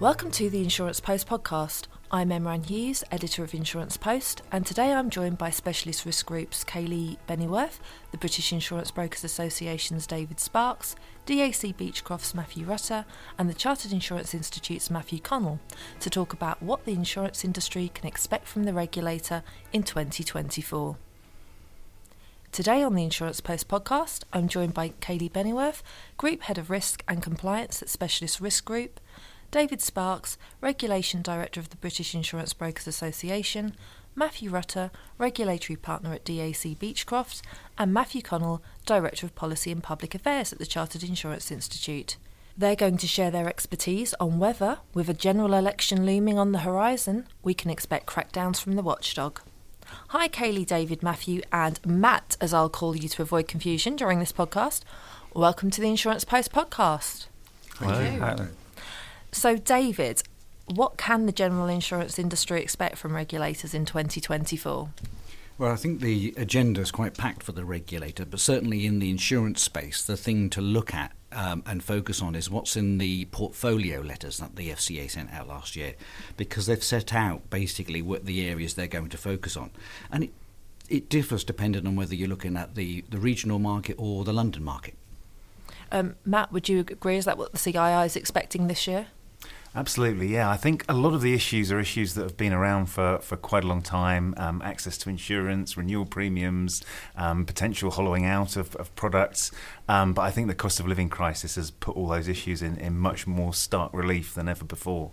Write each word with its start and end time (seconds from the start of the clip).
Welcome 0.00 0.30
to 0.30 0.48
the 0.48 0.62
Insurance 0.62 0.98
Post 0.98 1.28
podcast. 1.28 1.84
I'm 2.10 2.32
Emma 2.32 2.52
Ann 2.52 2.62
Hughes, 2.64 3.04
editor 3.12 3.44
of 3.44 3.52
Insurance 3.52 3.98
Post, 3.98 4.40
and 4.50 4.64
today 4.64 4.94
I'm 4.94 5.10
joined 5.10 5.36
by 5.36 5.50
Specialist 5.50 6.06
Risk 6.06 6.24
Group's 6.24 6.64
Kaylee 6.64 7.18
Bennyworth, 7.26 7.80
the 8.10 8.16
British 8.16 8.50
Insurance 8.50 8.90
Brokers 8.90 9.24
Association's 9.24 10.06
David 10.06 10.40
Sparks, 10.40 10.96
DAC 11.26 11.74
Beachcroft's 11.74 12.34
Matthew 12.34 12.64
Rutter, 12.64 13.04
and 13.38 13.50
the 13.50 13.52
Chartered 13.52 13.92
Insurance 13.92 14.32
Institute's 14.32 14.90
Matthew 14.90 15.18
Connell 15.18 15.60
to 15.98 16.08
talk 16.08 16.32
about 16.32 16.62
what 16.62 16.86
the 16.86 16.94
insurance 16.94 17.44
industry 17.44 17.90
can 17.92 18.08
expect 18.08 18.48
from 18.48 18.64
the 18.64 18.72
regulator 18.72 19.42
in 19.70 19.82
2024. 19.82 20.96
Today 22.52 22.82
on 22.82 22.94
the 22.94 23.04
Insurance 23.04 23.42
Post 23.42 23.68
podcast, 23.68 24.24
I'm 24.32 24.48
joined 24.48 24.72
by 24.72 24.94
Kaylee 25.02 25.30
Bennyworth, 25.30 25.82
Group 26.16 26.40
Head 26.44 26.56
of 26.56 26.70
Risk 26.70 27.04
and 27.06 27.22
Compliance 27.22 27.82
at 27.82 27.90
Specialist 27.90 28.40
Risk 28.40 28.64
Group, 28.64 28.98
David 29.50 29.80
Sparks, 29.80 30.38
Regulation 30.60 31.22
Director 31.22 31.58
of 31.58 31.70
the 31.70 31.76
British 31.76 32.14
Insurance 32.14 32.52
Brokers 32.52 32.86
Association, 32.86 33.74
Matthew 34.14 34.48
Rutter, 34.48 34.92
Regulatory 35.18 35.76
Partner 35.76 36.12
at 36.12 36.24
DAC 36.24 36.76
Beachcroft, 36.76 37.42
and 37.76 37.92
Matthew 37.92 38.22
Connell, 38.22 38.62
Director 38.86 39.26
of 39.26 39.34
Policy 39.34 39.72
and 39.72 39.82
Public 39.82 40.14
Affairs 40.14 40.52
at 40.52 40.60
the 40.60 40.66
Chartered 40.66 41.02
Insurance 41.02 41.50
Institute. 41.50 42.16
They're 42.56 42.76
going 42.76 42.96
to 42.98 43.08
share 43.08 43.32
their 43.32 43.48
expertise 43.48 44.14
on 44.20 44.38
whether, 44.38 44.78
with 44.94 45.08
a 45.08 45.14
general 45.14 45.54
election 45.54 46.06
looming 46.06 46.38
on 46.38 46.52
the 46.52 46.60
horizon, 46.60 47.26
we 47.42 47.54
can 47.54 47.70
expect 47.70 48.06
crackdowns 48.06 48.60
from 48.60 48.76
the 48.76 48.82
watchdog. 48.82 49.40
Hi, 50.08 50.28
Kaylee, 50.28 50.66
David, 50.66 51.02
Matthew, 51.02 51.42
and 51.52 51.84
Matt, 51.84 52.36
as 52.40 52.54
I'll 52.54 52.68
call 52.68 52.94
you 52.94 53.08
to 53.08 53.22
avoid 53.22 53.48
confusion 53.48 53.96
during 53.96 54.20
this 54.20 54.32
podcast. 54.32 54.82
Welcome 55.34 55.70
to 55.70 55.80
the 55.80 55.88
Insurance 55.88 56.24
Post 56.24 56.52
podcast. 56.52 57.26
Hello. 57.78 58.48
So, 59.32 59.56
David, 59.56 60.22
what 60.66 60.96
can 60.96 61.26
the 61.26 61.32
general 61.32 61.66
insurance 61.66 62.18
industry 62.18 62.62
expect 62.62 62.98
from 62.98 63.14
regulators 63.14 63.74
in 63.74 63.84
2024? 63.84 64.90
Well, 65.58 65.70
I 65.70 65.76
think 65.76 66.00
the 66.00 66.32
agenda 66.38 66.80
is 66.80 66.90
quite 66.90 67.18
packed 67.18 67.42
for 67.42 67.52
the 67.52 67.66
regulator, 67.66 68.24
but 68.24 68.40
certainly 68.40 68.86
in 68.86 68.98
the 68.98 69.10
insurance 69.10 69.60
space, 69.60 70.02
the 70.02 70.16
thing 70.16 70.48
to 70.50 70.62
look 70.62 70.94
at 70.94 71.12
um, 71.32 71.62
and 71.66 71.84
focus 71.84 72.22
on 72.22 72.34
is 72.34 72.48
what's 72.48 72.76
in 72.76 72.96
the 72.96 73.26
portfolio 73.26 74.00
letters 74.00 74.38
that 74.38 74.56
the 74.56 74.70
FCA 74.70 75.10
sent 75.10 75.30
out 75.32 75.48
last 75.48 75.76
year, 75.76 75.96
because 76.38 76.64
they've 76.64 76.82
set 76.82 77.12
out 77.12 77.50
basically 77.50 78.00
what 78.00 78.24
the 78.24 78.48
areas 78.48 78.72
they're 78.72 78.86
going 78.86 79.10
to 79.10 79.18
focus 79.18 79.54
on. 79.54 79.70
And 80.10 80.24
it, 80.24 80.30
it 80.88 81.08
differs 81.10 81.44
depending 81.44 81.86
on 81.86 81.94
whether 81.94 82.14
you're 82.14 82.26
looking 82.26 82.56
at 82.56 82.74
the, 82.74 83.04
the 83.10 83.18
regional 83.18 83.58
market 83.58 83.96
or 83.98 84.24
the 84.24 84.32
London 84.32 84.64
market. 84.64 84.94
Um, 85.92 86.16
Matt, 86.24 86.52
would 86.52 86.70
you 86.70 86.80
agree? 86.80 87.16
Is 87.16 87.26
that 87.26 87.36
what 87.36 87.52
the 87.52 87.58
CII 87.58 88.06
is 88.06 88.16
expecting 88.16 88.66
this 88.66 88.86
year? 88.86 89.08
Absolutely, 89.72 90.26
yeah. 90.26 90.50
I 90.50 90.56
think 90.56 90.84
a 90.88 90.94
lot 90.94 91.14
of 91.14 91.20
the 91.20 91.32
issues 91.32 91.70
are 91.70 91.78
issues 91.78 92.14
that 92.14 92.22
have 92.22 92.36
been 92.36 92.52
around 92.52 92.86
for, 92.86 93.18
for 93.18 93.36
quite 93.36 93.62
a 93.62 93.68
long 93.68 93.82
time 93.82 94.34
um, 94.36 94.60
access 94.62 94.98
to 94.98 95.08
insurance, 95.08 95.76
renewal 95.76 96.06
premiums, 96.06 96.82
um, 97.16 97.46
potential 97.46 97.92
hollowing 97.92 98.24
out 98.24 98.56
of, 98.56 98.74
of 98.76 98.94
products. 98.96 99.52
Um, 99.88 100.12
but 100.12 100.22
I 100.22 100.32
think 100.32 100.48
the 100.48 100.56
cost 100.56 100.80
of 100.80 100.88
living 100.88 101.08
crisis 101.08 101.54
has 101.54 101.70
put 101.70 101.96
all 101.96 102.08
those 102.08 102.26
issues 102.26 102.62
in, 102.62 102.78
in 102.78 102.98
much 102.98 103.28
more 103.28 103.54
stark 103.54 103.92
relief 103.94 104.34
than 104.34 104.48
ever 104.48 104.64
before. 104.64 105.12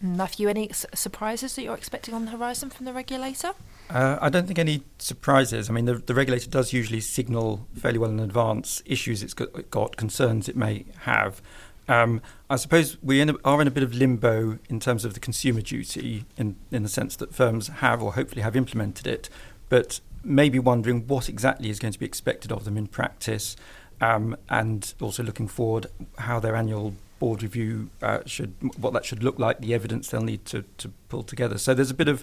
Matthew, 0.00 0.48
any 0.48 0.70
surprises 0.72 1.56
that 1.56 1.62
you're 1.62 1.74
expecting 1.74 2.14
on 2.14 2.24
the 2.24 2.30
horizon 2.30 2.70
from 2.70 2.86
the 2.86 2.92
regulator? 2.92 3.52
Uh, 3.90 4.18
I 4.20 4.30
don't 4.30 4.46
think 4.46 4.58
any 4.58 4.82
surprises. 4.98 5.68
I 5.68 5.72
mean, 5.72 5.84
the, 5.84 5.94
the, 5.94 6.14
regulator 6.14 6.48
does 6.48 6.72
usually 6.72 7.00
signal 7.00 7.66
fairly 7.76 7.98
well 7.98 8.10
in 8.10 8.20
advance 8.20 8.82
issues 8.86 9.22
it's 9.22 9.34
got, 9.34 9.70
got 9.70 9.96
concerns 9.96 10.48
it 10.48 10.56
may 10.56 10.86
have. 11.00 11.42
Um, 11.90 12.22
I 12.48 12.54
suppose 12.54 12.96
we 13.02 13.20
in 13.20 13.30
a, 13.30 13.34
are 13.44 13.60
in 13.60 13.66
a 13.66 13.70
bit 13.70 13.82
of 13.82 13.92
limbo 13.92 14.60
in 14.68 14.78
terms 14.78 15.04
of 15.04 15.14
the 15.14 15.20
consumer 15.20 15.60
duty, 15.60 16.24
in, 16.36 16.54
in 16.70 16.84
the 16.84 16.88
sense 16.88 17.16
that 17.16 17.34
firms 17.34 17.66
have 17.66 18.00
or 18.00 18.12
hopefully 18.12 18.42
have 18.42 18.54
implemented 18.54 19.08
it, 19.08 19.28
but 19.68 20.00
maybe 20.22 20.60
wondering 20.60 21.08
what 21.08 21.28
exactly 21.28 21.68
is 21.68 21.80
going 21.80 21.92
to 21.92 21.98
be 21.98 22.06
expected 22.06 22.52
of 22.52 22.64
them 22.64 22.76
in 22.76 22.86
practice, 22.86 23.56
um, 24.00 24.36
and 24.48 24.94
also 25.00 25.24
looking 25.24 25.48
forward 25.48 25.88
how 26.18 26.38
their 26.38 26.54
annual 26.54 26.94
board 27.18 27.42
review 27.42 27.90
uh, 28.02 28.20
should 28.24 28.54
what 28.78 28.92
that 28.92 29.04
should 29.04 29.24
look 29.24 29.38
like, 29.40 29.60
the 29.60 29.74
evidence 29.74 30.08
they'll 30.08 30.22
need 30.22 30.44
to, 30.44 30.64
to 30.78 30.90
pull 31.08 31.24
together. 31.24 31.58
So 31.58 31.74
there's 31.74 31.90
a 31.90 31.94
bit 31.94 32.08
of 32.08 32.22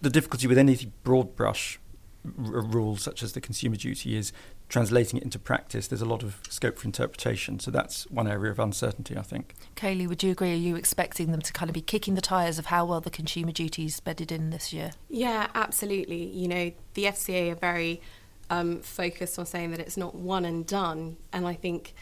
the 0.00 0.10
difficulty 0.10 0.46
with 0.46 0.58
any 0.58 0.78
broad 1.02 1.34
brush 1.34 1.80
r- 2.24 2.62
rules 2.62 3.02
such 3.02 3.22
as 3.24 3.32
the 3.32 3.40
consumer 3.40 3.76
duty 3.76 4.16
is 4.16 4.32
translating 4.72 5.18
it 5.18 5.22
into 5.22 5.38
practice, 5.38 5.86
there's 5.86 6.00
a 6.00 6.06
lot 6.06 6.22
of 6.22 6.40
scope 6.48 6.78
for 6.78 6.86
interpretation. 6.86 7.60
So 7.60 7.70
that's 7.70 8.10
one 8.10 8.26
area 8.26 8.50
of 8.50 8.58
uncertainty, 8.58 9.18
I 9.18 9.22
think. 9.22 9.54
Kaylee, 9.76 10.08
would 10.08 10.22
you 10.22 10.30
agree? 10.30 10.52
Are 10.52 10.56
you 10.56 10.76
expecting 10.76 11.30
them 11.30 11.42
to 11.42 11.52
kind 11.52 11.68
of 11.68 11.74
be 11.74 11.82
kicking 11.82 12.14
the 12.14 12.22
tyres 12.22 12.58
of 12.58 12.66
how 12.66 12.86
well 12.86 13.02
the 13.02 13.10
consumer 13.10 13.52
duty 13.52 13.84
is 13.84 14.00
bedded 14.00 14.32
in 14.32 14.48
this 14.48 14.72
year? 14.72 14.92
Yeah, 15.10 15.48
absolutely. 15.54 16.24
You 16.24 16.48
know, 16.48 16.72
the 16.94 17.04
FCA 17.04 17.52
are 17.52 17.54
very 17.54 18.00
um, 18.48 18.80
focused 18.80 19.38
on 19.38 19.44
saying 19.44 19.72
that 19.72 19.80
it's 19.80 19.98
not 19.98 20.14
one 20.14 20.46
and 20.46 20.66
done. 20.66 21.18
And 21.34 21.46
I 21.46 21.52
think 21.52 21.94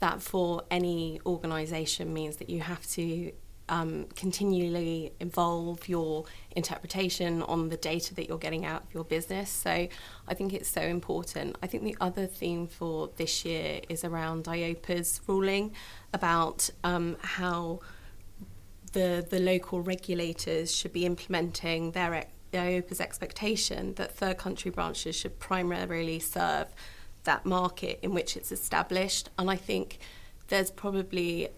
that 0.00 0.20
for 0.20 0.64
any 0.70 1.22
organisation 1.24 2.12
means 2.12 2.36
that 2.36 2.50
you 2.50 2.60
have 2.60 2.86
to 2.88 3.32
um, 3.68 4.06
continually 4.16 5.12
evolve 5.20 5.88
your 5.88 6.24
interpretation 6.52 7.42
on 7.42 7.68
the 7.68 7.76
data 7.76 8.14
that 8.14 8.28
you're 8.28 8.38
getting 8.38 8.64
out 8.64 8.84
of 8.84 8.94
your 8.94 9.04
business. 9.04 9.50
So 9.50 9.88
I 10.26 10.34
think 10.34 10.52
it's 10.52 10.68
so 10.68 10.82
important. 10.82 11.56
I 11.62 11.66
think 11.66 11.84
the 11.84 11.96
other 12.00 12.26
theme 12.26 12.66
for 12.66 13.10
this 13.16 13.44
year 13.44 13.80
is 13.88 14.04
around 14.04 14.44
EIOPA's 14.44 15.20
ruling 15.26 15.72
about 16.12 16.70
um, 16.84 17.16
how 17.20 17.80
the 18.92 19.26
the 19.28 19.38
local 19.38 19.82
regulators 19.82 20.74
should 20.74 20.92
be 20.92 21.04
implementing 21.04 21.92
their 21.92 22.24
the 22.50 22.58
EIOPA's 22.58 23.00
expectation 23.00 23.94
that 23.94 24.14
third 24.14 24.38
country 24.38 24.70
branches 24.70 25.14
should 25.14 25.38
primarily 25.38 26.18
serve 26.18 26.68
that 27.24 27.44
market 27.44 27.98
in 28.02 28.14
which 28.14 28.36
it's 28.36 28.50
established. 28.50 29.28
And 29.38 29.50
I 29.50 29.56
think 29.56 29.98
there's 30.48 30.70
probably 30.70 31.48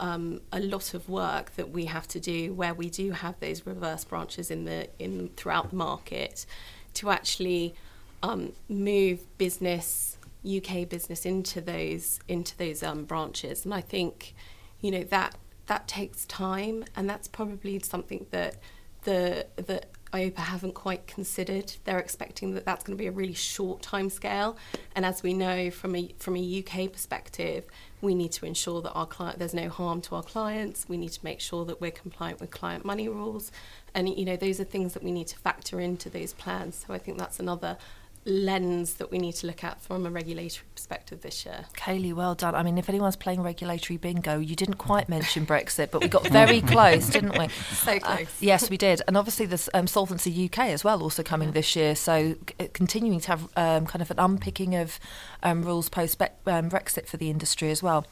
um, 0.00 0.40
a 0.52 0.60
lot 0.60 0.94
of 0.94 1.08
work 1.08 1.54
that 1.56 1.70
we 1.70 1.84
have 1.86 2.08
to 2.08 2.20
do 2.20 2.52
where 2.52 2.74
we 2.74 2.90
do 2.90 3.12
have 3.12 3.38
those 3.40 3.64
reverse 3.66 4.04
branches 4.04 4.50
in 4.50 4.64
the 4.64 4.88
in 4.98 5.30
throughout 5.36 5.70
the 5.70 5.76
market 5.76 6.46
to 6.94 7.10
actually 7.10 7.74
um, 8.22 8.52
move 8.68 9.20
business 9.38 10.18
UK 10.44 10.88
business 10.88 11.24
into 11.24 11.60
those 11.60 12.18
into 12.28 12.56
those 12.56 12.82
um, 12.82 13.04
branches 13.04 13.64
and 13.64 13.72
I 13.72 13.80
think 13.80 14.34
you 14.80 14.90
know 14.90 15.04
that 15.04 15.36
that 15.66 15.88
takes 15.88 16.24
time 16.26 16.84
and 16.96 17.08
that's 17.08 17.28
probably 17.28 17.78
something 17.78 18.26
that 18.30 18.56
the 19.04 19.46
that 19.56 19.86
EIOPA 20.14 20.38
haven't 20.38 20.74
quite 20.74 21.08
considered. 21.08 21.74
They're 21.84 21.98
expecting 21.98 22.54
that 22.54 22.64
that's 22.64 22.84
going 22.84 22.96
to 22.96 23.02
be 23.02 23.08
a 23.08 23.12
really 23.12 23.34
short 23.34 23.82
time 23.82 24.08
scale. 24.08 24.56
And 24.94 25.04
as 25.04 25.24
we 25.24 25.34
know 25.34 25.70
from 25.70 25.96
a 25.96 26.14
from 26.18 26.36
a 26.36 26.64
UK 26.64 26.92
perspective, 26.92 27.66
we 28.04 28.14
need 28.14 28.32
to 28.32 28.46
ensure 28.46 28.80
that 28.82 28.92
our 28.92 29.06
client 29.06 29.38
there's 29.38 29.54
no 29.54 29.68
harm 29.68 30.00
to 30.02 30.14
our 30.14 30.22
clients. 30.22 30.88
We 30.88 30.96
need 30.96 31.12
to 31.12 31.20
make 31.24 31.40
sure 31.40 31.64
that 31.64 31.80
we're 31.80 31.90
compliant 31.90 32.40
with 32.40 32.50
client 32.50 32.84
money 32.84 33.08
rules. 33.08 33.50
And 33.94 34.08
you 34.08 34.24
know, 34.24 34.36
those 34.36 34.60
are 34.60 34.64
things 34.64 34.94
that 34.94 35.02
we 35.02 35.10
need 35.10 35.26
to 35.28 35.38
factor 35.38 35.80
into 35.80 36.08
those 36.10 36.32
plans. 36.32 36.84
So 36.86 36.94
I 36.94 36.98
think 36.98 37.18
that's 37.18 37.40
another 37.40 37.78
lens 38.26 38.94
that 38.94 39.10
we 39.10 39.18
need 39.18 39.32
to 39.32 39.46
look 39.46 39.62
at 39.62 39.80
from 39.82 40.06
a 40.06 40.10
regulatory 40.10 40.66
perspective 40.74 41.20
this 41.20 41.44
year. 41.44 41.66
Kaylee, 41.76 42.14
well 42.14 42.34
done. 42.34 42.54
I 42.54 42.62
mean, 42.62 42.78
if 42.78 42.88
anyone's 42.88 43.16
playing 43.16 43.42
regulatory 43.42 43.96
bingo, 43.96 44.38
you 44.38 44.56
didn't 44.56 44.76
quite 44.76 45.08
mention 45.08 45.44
Brexit, 45.46 45.90
but 45.90 46.00
we 46.02 46.08
got 46.08 46.26
very 46.28 46.60
close, 46.74 47.08
didn't 47.08 47.38
we? 47.38 47.48
So 47.48 47.92
uh, 47.92 48.00
close. 48.00 48.26
Uh, 48.26 48.30
yes, 48.40 48.70
we 48.70 48.76
did. 48.76 49.02
And 49.06 49.16
obviously, 49.16 49.46
there's 49.46 49.68
um, 49.74 49.86
Solvency 49.86 50.46
UK 50.46 50.66
as 50.66 50.84
well, 50.84 51.02
also 51.02 51.22
coming 51.22 51.48
yeah. 51.48 51.54
this 51.54 51.76
year. 51.76 51.94
So 51.94 52.36
c- 52.58 52.68
continuing 52.72 53.20
to 53.20 53.28
have 53.28 53.42
um, 53.56 53.86
kind 53.86 54.02
of 54.02 54.10
an 54.10 54.18
unpicking 54.18 54.74
of 54.74 54.98
um, 55.42 55.62
rules 55.62 55.88
post 55.88 56.20
um, 56.20 56.70
Brexit 56.70 57.06
for 57.06 57.16
the 57.16 57.30
industry 57.30 57.70
as 57.70 57.82
well. 57.82 58.06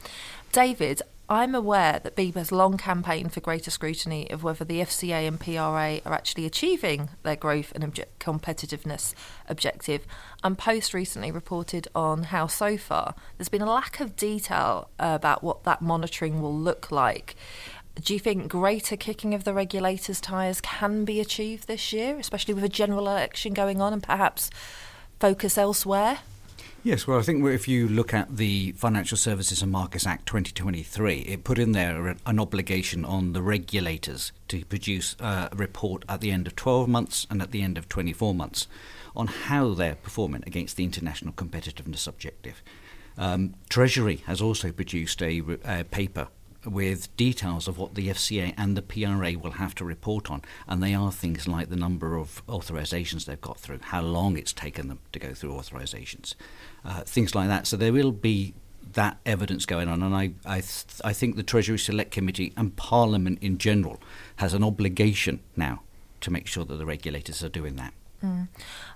David, 0.51 1.01
I'm 1.29 1.55
aware 1.55 1.99
that 2.03 2.17
BIBA 2.17 2.35
has 2.35 2.51
long 2.51 2.77
campaigned 2.77 3.31
for 3.31 3.39
greater 3.39 3.71
scrutiny 3.71 4.29
of 4.29 4.43
whether 4.43 4.65
the 4.65 4.81
FCA 4.81 5.25
and 5.25 5.39
PRA 5.39 6.01
are 6.05 6.13
actually 6.13 6.45
achieving 6.45 7.09
their 7.23 7.37
growth 7.37 7.71
and 7.73 7.83
obje- 7.83 8.05
competitiveness 8.19 9.13
objective. 9.47 10.05
And 10.43 10.57
Post 10.57 10.93
recently 10.93 11.31
reported 11.31 11.87
on 11.95 12.23
how 12.23 12.47
so 12.47 12.77
far 12.77 13.15
there's 13.37 13.47
been 13.47 13.61
a 13.61 13.71
lack 13.71 14.01
of 14.01 14.17
detail 14.17 14.89
uh, 14.99 15.13
about 15.15 15.43
what 15.43 15.63
that 15.63 15.81
monitoring 15.81 16.41
will 16.41 16.57
look 16.57 16.91
like. 16.91 17.35
Do 18.01 18.13
you 18.13 18.19
think 18.19 18.49
greater 18.49 18.97
kicking 18.97 19.33
of 19.33 19.45
the 19.45 19.53
regulators' 19.53 20.19
tyres 20.19 20.59
can 20.59 21.05
be 21.05 21.21
achieved 21.21 21.67
this 21.67 21.93
year, 21.93 22.17
especially 22.19 22.53
with 22.53 22.63
a 22.65 22.69
general 22.69 23.07
election 23.07 23.53
going 23.53 23.81
on 23.81 23.93
and 23.93 24.03
perhaps 24.03 24.49
focus 25.19 25.57
elsewhere? 25.57 26.19
Yes, 26.85 27.07
well, 27.07 27.17
I 27.17 27.21
think 27.21 27.45
if 27.45 27.65
you 27.65 27.87
look 27.87 28.13
at 28.13 28.35
the 28.35 28.73
Financial 28.73 29.15
Services 29.15 29.61
and 29.61 29.71
Markets 29.71 30.05
Act 30.05 30.25
2023, 30.25 31.19
it 31.19 31.45
put 31.45 31.57
in 31.57 31.71
there 31.71 32.17
an 32.25 32.39
obligation 32.41 33.05
on 33.05 33.31
the 33.31 33.41
regulators 33.41 34.33
to 34.49 34.65
produce 34.65 35.15
a 35.21 35.49
report 35.55 36.03
at 36.09 36.19
the 36.19 36.29
end 36.29 36.45
of 36.45 36.57
12 36.57 36.89
months 36.89 37.25
and 37.29 37.41
at 37.41 37.51
the 37.51 37.61
end 37.61 37.77
of 37.77 37.87
24 37.87 38.35
months 38.35 38.67
on 39.15 39.27
how 39.27 39.73
they're 39.73 39.95
performing 39.95 40.43
against 40.45 40.75
the 40.75 40.83
international 40.83 41.31
competitiveness 41.31 42.05
objective. 42.05 42.61
Um, 43.17 43.53
Treasury 43.69 44.17
has 44.25 44.41
also 44.41 44.73
produced 44.73 45.21
a, 45.21 45.41
a 45.63 45.85
paper 45.85 46.27
with 46.65 47.15
details 47.17 47.67
of 47.67 47.77
what 47.77 47.95
the 47.95 48.09
FCA 48.09 48.53
and 48.57 48.77
the 48.77 48.81
PRA 48.81 49.37
will 49.37 49.51
have 49.51 49.75
to 49.75 49.85
report 49.85 50.29
on. 50.31 50.41
And 50.67 50.81
they 50.81 50.93
are 50.93 51.11
things 51.11 51.47
like 51.47 51.69
the 51.69 51.75
number 51.75 52.15
of 52.15 52.45
authorisations 52.47 53.25
they've 53.25 53.39
got 53.39 53.59
through, 53.59 53.79
how 53.81 54.01
long 54.01 54.37
it's 54.37 54.53
taken 54.53 54.87
them 54.87 54.99
to 55.11 55.19
go 55.19 55.33
through 55.33 55.51
authorisations, 55.53 56.35
uh, 56.85 57.01
things 57.01 57.35
like 57.35 57.47
that. 57.47 57.67
So 57.67 57.77
there 57.77 57.93
will 57.93 58.11
be 58.11 58.53
that 58.93 59.17
evidence 59.25 59.65
going 59.65 59.87
on. 59.87 60.03
And 60.03 60.15
I, 60.15 60.33
I, 60.45 60.61
th- 60.61 61.01
I 61.03 61.13
think 61.13 61.35
the 61.35 61.43
Treasury 61.43 61.79
Select 61.79 62.11
Committee 62.11 62.53
and 62.55 62.75
Parliament 62.75 63.39
in 63.41 63.57
general 63.57 63.99
has 64.37 64.53
an 64.53 64.63
obligation 64.63 65.39
now 65.55 65.81
to 66.21 66.31
make 66.31 66.47
sure 66.47 66.65
that 66.65 66.75
the 66.75 66.85
regulators 66.85 67.43
are 67.43 67.49
doing 67.49 67.75
that. 67.75 67.93
Mm. 68.23 68.47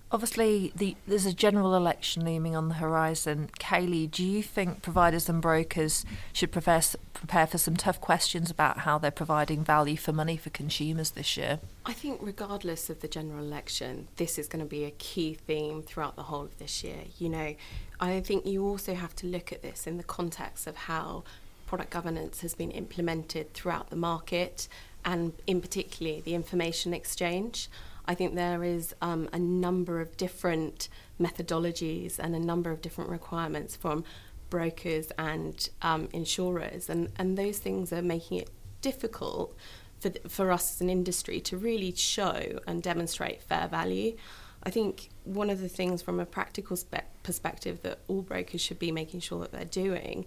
Obviously, 0.10 0.72
the, 0.74 0.96
there's 1.06 1.26
a 1.26 1.34
general 1.34 1.76
election 1.76 2.24
looming 2.24 2.56
on 2.56 2.70
the 2.70 2.76
horizon. 2.76 3.50
Kaylee, 3.60 4.10
do 4.10 4.24
you 4.24 4.42
think 4.42 4.82
providers 4.82 5.28
and 5.28 5.42
brokers 5.42 6.06
should 6.32 6.50
prepare, 6.50 6.82
prepare 7.14 7.46
for 7.46 7.58
some 7.58 7.76
tough 7.76 8.00
questions 8.00 8.50
about 8.50 8.80
how 8.80 8.98
they're 8.98 9.12
providing 9.12 9.66
value 9.66 9.98
for 9.98 10.14
money 10.14 10.38
for 10.38 10.50
consumers 10.50 11.12
this 11.12 11.36
year? 11.36 11.60
I 11.86 11.92
think, 11.92 12.20
regardless 12.24 12.90
of 12.90 13.02
the 13.02 13.10
general 13.10 13.44
election, 13.44 14.08
this 14.16 14.40
is 14.40 14.48
going 14.48 14.64
to 14.64 14.70
be 14.70 14.86
a 14.86 14.92
key 14.92 15.34
theme 15.34 15.84
throughout 15.84 16.16
the 16.16 16.24
whole 16.24 16.44
of 16.44 16.58
this 16.58 16.86
year. 16.86 17.04
You 17.18 17.28
know, 17.28 17.56
I 18.00 18.22
think 18.22 18.46
you 18.46 18.66
also 18.66 18.96
have 18.96 19.14
to 19.18 19.28
look 19.28 19.52
at 19.52 19.62
this 19.62 19.86
in 19.86 19.98
the 19.98 20.04
context 20.04 20.68
of 20.68 20.78
how 20.78 21.26
product 21.66 21.90
governance 21.90 22.40
has 22.42 22.54
been 22.54 22.72
implemented 22.72 23.54
throughout 23.54 23.90
the 23.90 23.98
market 23.98 24.70
and, 25.04 25.34
in 25.48 25.60
particular, 25.60 26.22
the 26.22 26.34
information 26.34 26.94
exchange. 26.94 27.68
I 28.08 28.16
think 28.16 28.36
there 28.36 28.64
is 28.64 28.96
um, 29.02 29.30
a 29.34 29.40
number 29.40 30.00
of 30.00 30.16
different 30.18 30.90
methodologies 31.20 32.20
and 32.20 32.36
a 32.36 32.40
number 32.40 32.72
of 32.72 32.82
different 32.82 33.10
requirements 33.10 33.76
from 33.76 34.04
brokers 34.50 35.12
and 35.18 35.70
um, 35.82 36.08
insurers, 36.14 36.90
and, 36.90 37.10
and 37.18 37.38
those 37.38 37.58
things 37.58 37.92
are 37.92 38.02
making 38.02 38.38
it 38.40 38.50
difficult 38.82 39.56
for, 40.00 40.12
for 40.28 40.52
us 40.52 40.76
as 40.76 40.82
an 40.82 40.90
industry 40.90 41.40
to 41.42 41.58
really 41.58 41.94
show 41.94 42.60
and 42.66 42.82
demonstrate 42.82 43.42
fair 43.42 43.68
value. 43.68 44.16
I 44.64 44.70
think 44.70 45.10
one 45.24 45.50
of 45.50 45.60
the 45.60 45.70
things 45.70 46.02
from 46.02 46.20
a 46.20 46.26
practical 46.26 46.78
spe- 46.78 47.06
perspective 47.24 47.82
that 47.84 48.00
all 48.08 48.22
brokers 48.22 48.62
should 48.62 48.80
be 48.80 48.92
making 48.92 49.20
sure 49.20 49.40
that 49.42 49.52
they're 49.52 49.66
doing 49.66 50.26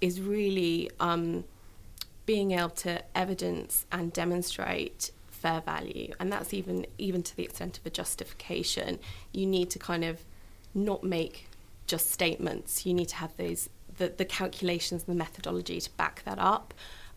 is 0.00 0.20
really 0.20 0.90
um, 1.00 1.44
being 2.26 2.52
able 2.52 2.70
to 2.70 3.02
evidence 3.16 3.86
and 3.90 4.12
demonstrate 4.12 5.12
fair 5.42 5.60
value 5.60 6.12
and 6.18 6.32
that's 6.32 6.54
even 6.54 6.86
even 6.98 7.22
to 7.22 7.36
the 7.36 7.42
extent 7.42 7.78
of 7.78 7.84
a 7.86 7.90
justification. 7.90 8.98
You 9.32 9.46
need 9.46 9.68
to 9.70 9.78
kind 9.78 10.04
of 10.04 10.24
not 10.74 11.02
make 11.04 11.48
just 11.86 12.10
statements. 12.10 12.86
You 12.86 12.94
need 12.94 13.08
to 13.08 13.16
have 13.16 13.36
those 13.36 13.68
the, 13.98 14.08
the 14.08 14.24
calculations 14.24 15.04
and 15.06 15.14
the 15.14 15.18
methodology 15.18 15.80
to 15.80 15.90
back 15.92 16.22
that 16.24 16.38
up. 16.38 16.72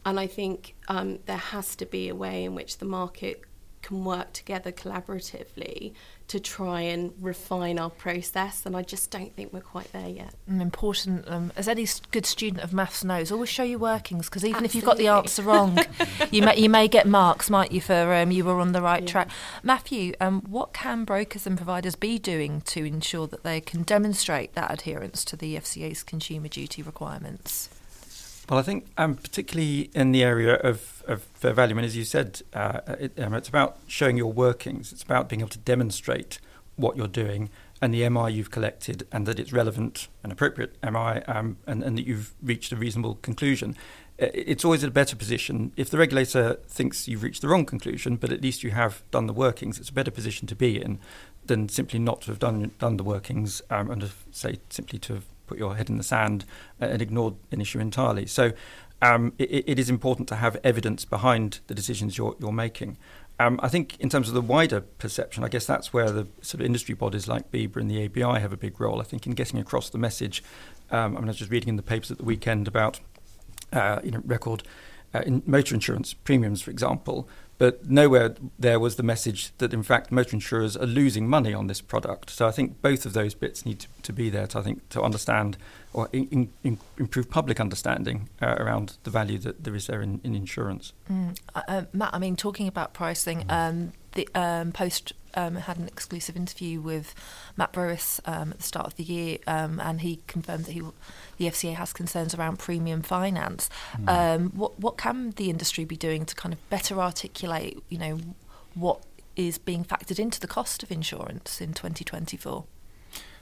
And 0.05 0.19
I 0.19 0.27
think 0.27 0.75
um, 0.87 1.19
there 1.25 1.37
has 1.37 1.75
to 1.77 1.85
be 1.85 2.09
a 2.09 2.15
way 2.15 2.43
in 2.43 2.53
which 2.53 2.77
the 2.77 2.85
market 2.85 3.41
can 3.85 4.03
work 4.03 4.33
together 4.33 4.71
collaboratively 4.71 5.93
to 6.27 6.39
try 6.39 6.81
and 6.81 7.13
refine 7.21 7.77
our 7.77 7.91
process 7.91 8.65
and 8.65 8.75
I 8.75 8.81
just 8.81 9.11
don't 9.11 9.35
think 9.35 9.53
we're 9.53 9.61
quite 9.61 9.91
there 9.91 10.09
yet. 10.09 10.33
Mm, 10.49 10.59
important, 10.59 11.25
um, 11.27 11.51
as 11.55 11.67
any 11.67 11.85
good 12.09 12.25
student 12.25 12.63
of 12.63 12.73
maths 12.73 13.03
knows, 13.03 13.31
always 13.31 13.49
show 13.49 13.61
your 13.61 13.77
workings 13.77 14.25
because 14.27 14.43
even 14.43 14.65
Absolutely. 14.65 14.65
if 14.65 14.75
you've 14.75 14.85
got 14.85 14.97
the 14.97 15.07
answer 15.07 15.43
wrong, 15.43 15.77
you 16.31 16.41
may 16.41 16.57
you 16.57 16.67
may 16.67 16.87
get 16.87 17.05
marks, 17.07 17.49
might 17.49 17.71
you, 17.71 17.79
for 17.79 18.11
um, 18.13 18.31
you 18.31 18.43
were 18.43 18.59
on 18.59 18.71
the 18.71 18.81
right 18.81 19.03
yeah. 19.03 19.09
track. 19.09 19.29
Matthew, 19.61 20.13
um, 20.19 20.41
what 20.47 20.73
can 20.73 21.05
brokers 21.05 21.45
and 21.45 21.55
providers 21.55 21.95
be 21.95 22.17
doing 22.17 22.61
to 22.61 22.83
ensure 22.83 23.27
that 23.27 23.43
they 23.43 23.61
can 23.61 23.83
demonstrate 23.83 24.55
that 24.55 24.73
adherence 24.73 25.23
to 25.25 25.35
the 25.35 25.55
FCA's 25.55 26.01
consumer 26.01 26.47
duty 26.47 26.81
requirements? 26.81 27.69
Well, 28.49 28.59
I 28.59 28.61
think 28.61 28.85
um, 28.97 29.15
particularly 29.15 29.89
in 29.95 30.11
the 30.11 30.23
area 30.23 30.55
of, 30.55 31.03
of 31.07 31.23
fair 31.33 31.53
value, 31.53 31.77
and 31.77 31.85
as 31.85 31.97
you 31.97 32.03
said, 32.03 32.43
uh, 32.53 32.81
it, 32.99 33.19
um, 33.19 33.33
it's 33.33 33.49
about 33.49 33.79
showing 33.87 34.17
your 34.17 34.31
workings. 34.31 34.91
It's 34.93 35.01
about 35.01 35.29
being 35.29 35.39
able 35.39 35.49
to 35.49 35.59
demonstrate 35.59 36.39
what 36.75 36.95
you're 36.95 37.07
doing 37.07 37.49
and 37.81 37.93
the 37.93 38.07
MI 38.07 38.31
you've 38.31 38.51
collected, 38.51 39.07
and 39.11 39.25
that 39.25 39.39
it's 39.39 39.51
relevant 39.51 40.07
and 40.23 40.31
appropriate 40.31 40.75
MI, 40.83 41.23
um, 41.23 41.57
and, 41.65 41.83
and 41.83 41.97
that 41.97 42.05
you've 42.05 42.33
reached 42.41 42.71
a 42.71 42.75
reasonable 42.75 43.15
conclusion. 43.15 43.75
It's 44.17 44.63
always 44.63 44.81
a 44.83 44.91
better 44.91 45.15
position 45.15 45.73
if 45.75 45.89
the 45.89 45.97
regulator 45.97 46.59
thinks 46.67 47.07
you've 47.07 47.23
reached 47.23 47.41
the 47.41 47.49
wrong 47.49 47.65
conclusion, 47.65 48.15
but 48.15 48.31
at 48.31 48.41
least 48.41 48.63
you 48.63 48.71
have 48.71 49.03
done 49.11 49.27
the 49.27 49.33
workings. 49.33 49.77
It's 49.77 49.89
a 49.89 49.93
better 49.93 50.11
position 50.11 50.47
to 50.47 50.55
be 50.55 50.81
in 50.81 50.99
than 51.45 51.67
simply 51.67 51.99
not 51.99 52.21
to 52.21 52.27
have 52.27 52.39
done 52.39 52.71
done 52.79 52.97
the 52.97 53.03
workings 53.03 53.61
um, 53.69 53.91
and 53.91 54.01
to 54.01 54.09
say 54.31 54.59
simply 54.69 54.99
to 54.99 55.15
have 55.15 55.25
put 55.47 55.57
your 55.57 55.75
head 55.75 55.89
in 55.89 55.97
the 55.97 56.03
sand 56.03 56.45
uh, 56.81 56.85
and 56.85 57.01
ignored 57.01 57.35
an 57.51 57.61
issue 57.61 57.79
entirely. 57.79 58.25
So 58.25 58.51
um, 59.01 59.33
it, 59.37 59.63
it 59.67 59.79
is 59.79 59.89
important 59.89 60.27
to 60.29 60.35
have 60.35 60.57
evidence 60.63 61.05
behind 61.05 61.59
the 61.67 61.73
decisions 61.73 62.17
you're, 62.17 62.35
you're 62.39 62.51
making. 62.51 62.97
Um, 63.37 63.59
I 63.61 63.67
think 63.67 63.99
in 63.99 64.09
terms 64.09 64.29
of 64.29 64.33
the 64.33 64.41
wider 64.41 64.81
perception, 64.81 65.43
I 65.43 65.49
guess 65.49 65.65
that's 65.65 65.91
where 65.91 66.09
the 66.09 66.27
sort 66.41 66.61
of 66.61 66.65
industry 66.65 66.95
bodies 66.95 67.27
like 67.27 67.51
BIBA 67.51 67.77
and 67.77 67.91
the 67.91 68.05
ABI 68.05 68.39
have 68.39 68.53
a 68.53 68.57
big 68.57 68.79
role. 68.79 69.01
I 69.01 69.03
think 69.03 69.27
in 69.27 69.33
getting 69.33 69.59
across 69.59 69.89
the 69.89 69.97
message. 69.97 70.43
Um, 70.91 71.17
I, 71.17 71.19
mean, 71.19 71.25
I 71.25 71.31
was 71.31 71.37
just 71.37 71.51
reading 71.51 71.69
in 71.69 71.75
the 71.75 71.83
papers 71.83 72.11
at 72.11 72.17
the 72.17 72.23
weekend 72.23 72.67
about 72.67 72.99
uh, 73.73 73.99
you 74.03 74.11
know 74.11 74.21
record 74.25 74.63
uh, 75.15 75.21
in 75.25 75.43
motor 75.45 75.75
insurance 75.75 76.13
premiums, 76.13 76.61
for 76.61 76.71
example, 76.71 77.27
but 77.57 77.89
nowhere 77.89 78.35
there 78.59 78.79
was 78.79 78.97
the 78.97 79.03
message 79.03 79.55
that, 79.59 79.73
in 79.73 79.81
fact, 79.81 80.11
motor 80.11 80.35
insurers 80.35 80.75
are 80.75 80.85
losing 80.85 81.27
money 81.27 81.53
on 81.53 81.67
this 81.67 81.79
product. 81.79 82.29
So 82.29 82.47
I 82.47 82.51
think 82.51 82.81
both 82.81 83.05
of 83.05 83.13
those 83.13 83.33
bits 83.33 83.65
need 83.65 83.79
to, 83.81 83.87
to 84.03 84.13
be 84.13 84.29
there 84.29 84.47
to, 84.47 84.59
I 84.59 84.61
think, 84.61 84.89
to 84.89 85.01
understand 85.01 85.57
or 85.93 86.09
in, 86.11 86.51
in, 86.63 86.77
improve 86.97 87.29
public 87.29 87.61
understanding 87.61 88.27
uh, 88.41 88.55
around 88.59 88.97
the 89.03 89.09
value 89.09 89.37
that 89.39 89.63
there 89.63 89.73
is 89.73 89.87
there 89.87 90.01
in, 90.01 90.19
in 90.25 90.35
insurance. 90.35 90.91
Mm. 91.09 91.37
Uh, 91.55 91.61
uh 91.67 91.83
Matt, 91.93 92.13
I 92.13 92.19
mean, 92.19 92.35
talking 92.35 92.67
about 92.67 92.93
pricing, 92.93 93.45
um, 93.47 93.93
the 94.11 94.27
um, 94.35 94.73
Post 94.73 95.13
um, 95.35 95.55
had 95.55 95.77
an 95.77 95.87
exclusive 95.87 96.35
interview 96.35 96.81
with 96.81 97.13
Matt 97.57 97.71
Brewis 97.71 98.21
um, 98.25 98.51
at 98.51 98.57
the 98.57 98.63
start 98.63 98.87
of 98.87 98.95
the 98.95 99.03
year, 99.03 99.37
um, 99.47 99.79
and 99.79 100.01
he 100.01 100.21
confirmed 100.27 100.65
that 100.65 100.71
he 100.71 100.81
will, 100.81 100.95
the 101.37 101.45
FCA 101.45 101.75
has 101.75 101.93
concerns 101.93 102.33
around 102.33 102.59
premium 102.59 103.01
finance. 103.01 103.69
Mm. 103.97 104.53
what 104.53 104.79
what 104.79 104.97
can 104.97 105.31
the 105.31 105.49
industry 105.49 105.85
be 105.85 105.97
doing 105.97 106.25
to 106.25 106.35
kind 106.35 106.53
of 106.53 106.69
better 106.69 106.99
articulate, 106.99 107.77
you 107.89 107.97
know, 107.97 108.19
what 108.73 109.01
is 109.35 109.57
being 109.57 109.83
factored 109.83 110.19
into 110.19 110.39
the 110.39 110.47
cost 110.47 110.83
of 110.83 110.91
insurance 110.91 111.59
in 111.61 111.73
2024? 111.73 112.65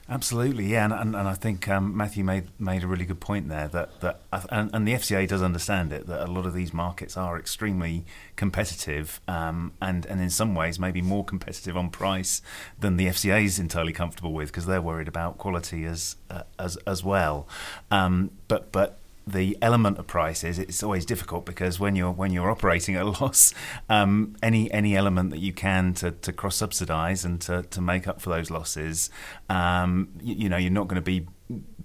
Absolutely, 0.10 0.66
yeah, 0.66 0.84
and, 0.84 0.94
and, 0.94 1.16
and 1.16 1.30
I 1.30 1.34
think 1.34 1.70
um, 1.70 1.96
Matthew 1.96 2.26
made 2.26 2.50
made 2.60 2.84
a 2.84 2.88
really 2.88 3.06
good 3.06 3.22
point 3.22 3.48
there 3.48 3.70
that 3.70 4.02
that 4.02 4.20
and, 4.52 4.70
and, 4.74 4.86
the 4.86 4.92
FCA 4.96 5.26
does 5.26 5.42
understand 5.42 5.94
it 5.94 6.08
that 6.08 6.28
a 6.28 6.30
lot 6.30 6.46
of 6.46 6.54
these 6.54 6.74
markets 6.74 7.16
are 7.16 7.40
extremely 7.40 8.04
competitive, 8.36 9.22
um, 9.30 9.72
and 9.82 10.06
and 10.08 10.20
in 10.20 10.30
some 10.30 10.56
ways 10.56 10.78
maybe 10.78 11.02
more 11.02 11.24
competitive 11.24 11.78
on 11.78 11.90
price 11.90 12.42
than 12.78 12.98
the 12.98 13.06
FCA 13.08 13.46
is 13.46 13.60
entirely 13.60 13.94
comfortable 13.94 14.34
with 14.34 14.50
because 14.50 14.66
they're 14.66 14.82
worried 14.82 15.08
about 15.08 15.38
quality 15.38 15.86
as 15.86 16.18
uh, 16.30 16.44
as 16.60 16.76
as 16.86 17.02
well. 17.02 17.48
Um, 17.90 18.32
but 18.50 18.74
but 18.74 19.00
the 19.26 19.58
element 19.62 19.98
of 19.98 20.08
prices, 20.08 20.60
it's 20.60 20.84
always 20.84 21.06
difficult 21.06 21.46
because 21.46 21.80
when 21.80 21.96
you're 21.96 22.12
when 22.12 22.32
you're 22.32 22.52
operating 22.52 22.96
at 22.96 23.04
a 23.04 23.10
loss, 23.22 23.54
um, 23.90 24.36
any 24.42 24.72
any 24.72 24.96
element 24.96 25.30
that 25.32 25.40
you 25.40 25.54
can 25.54 25.94
to, 25.96 26.12
to 26.12 26.34
cross 26.34 26.56
subsidise 26.56 27.24
and 27.24 27.40
to, 27.42 27.64
to 27.64 27.82
make 27.82 28.08
up 28.08 28.22
for 28.22 28.30
those 28.30 28.50
losses, 28.50 29.10
um, 29.50 30.10
you, 30.22 30.36
you 30.36 30.50
know, 30.50 30.58
you're 30.58 30.72
not 30.72 30.88
going 30.88 30.96
to 30.96 31.02
be 31.02 31.26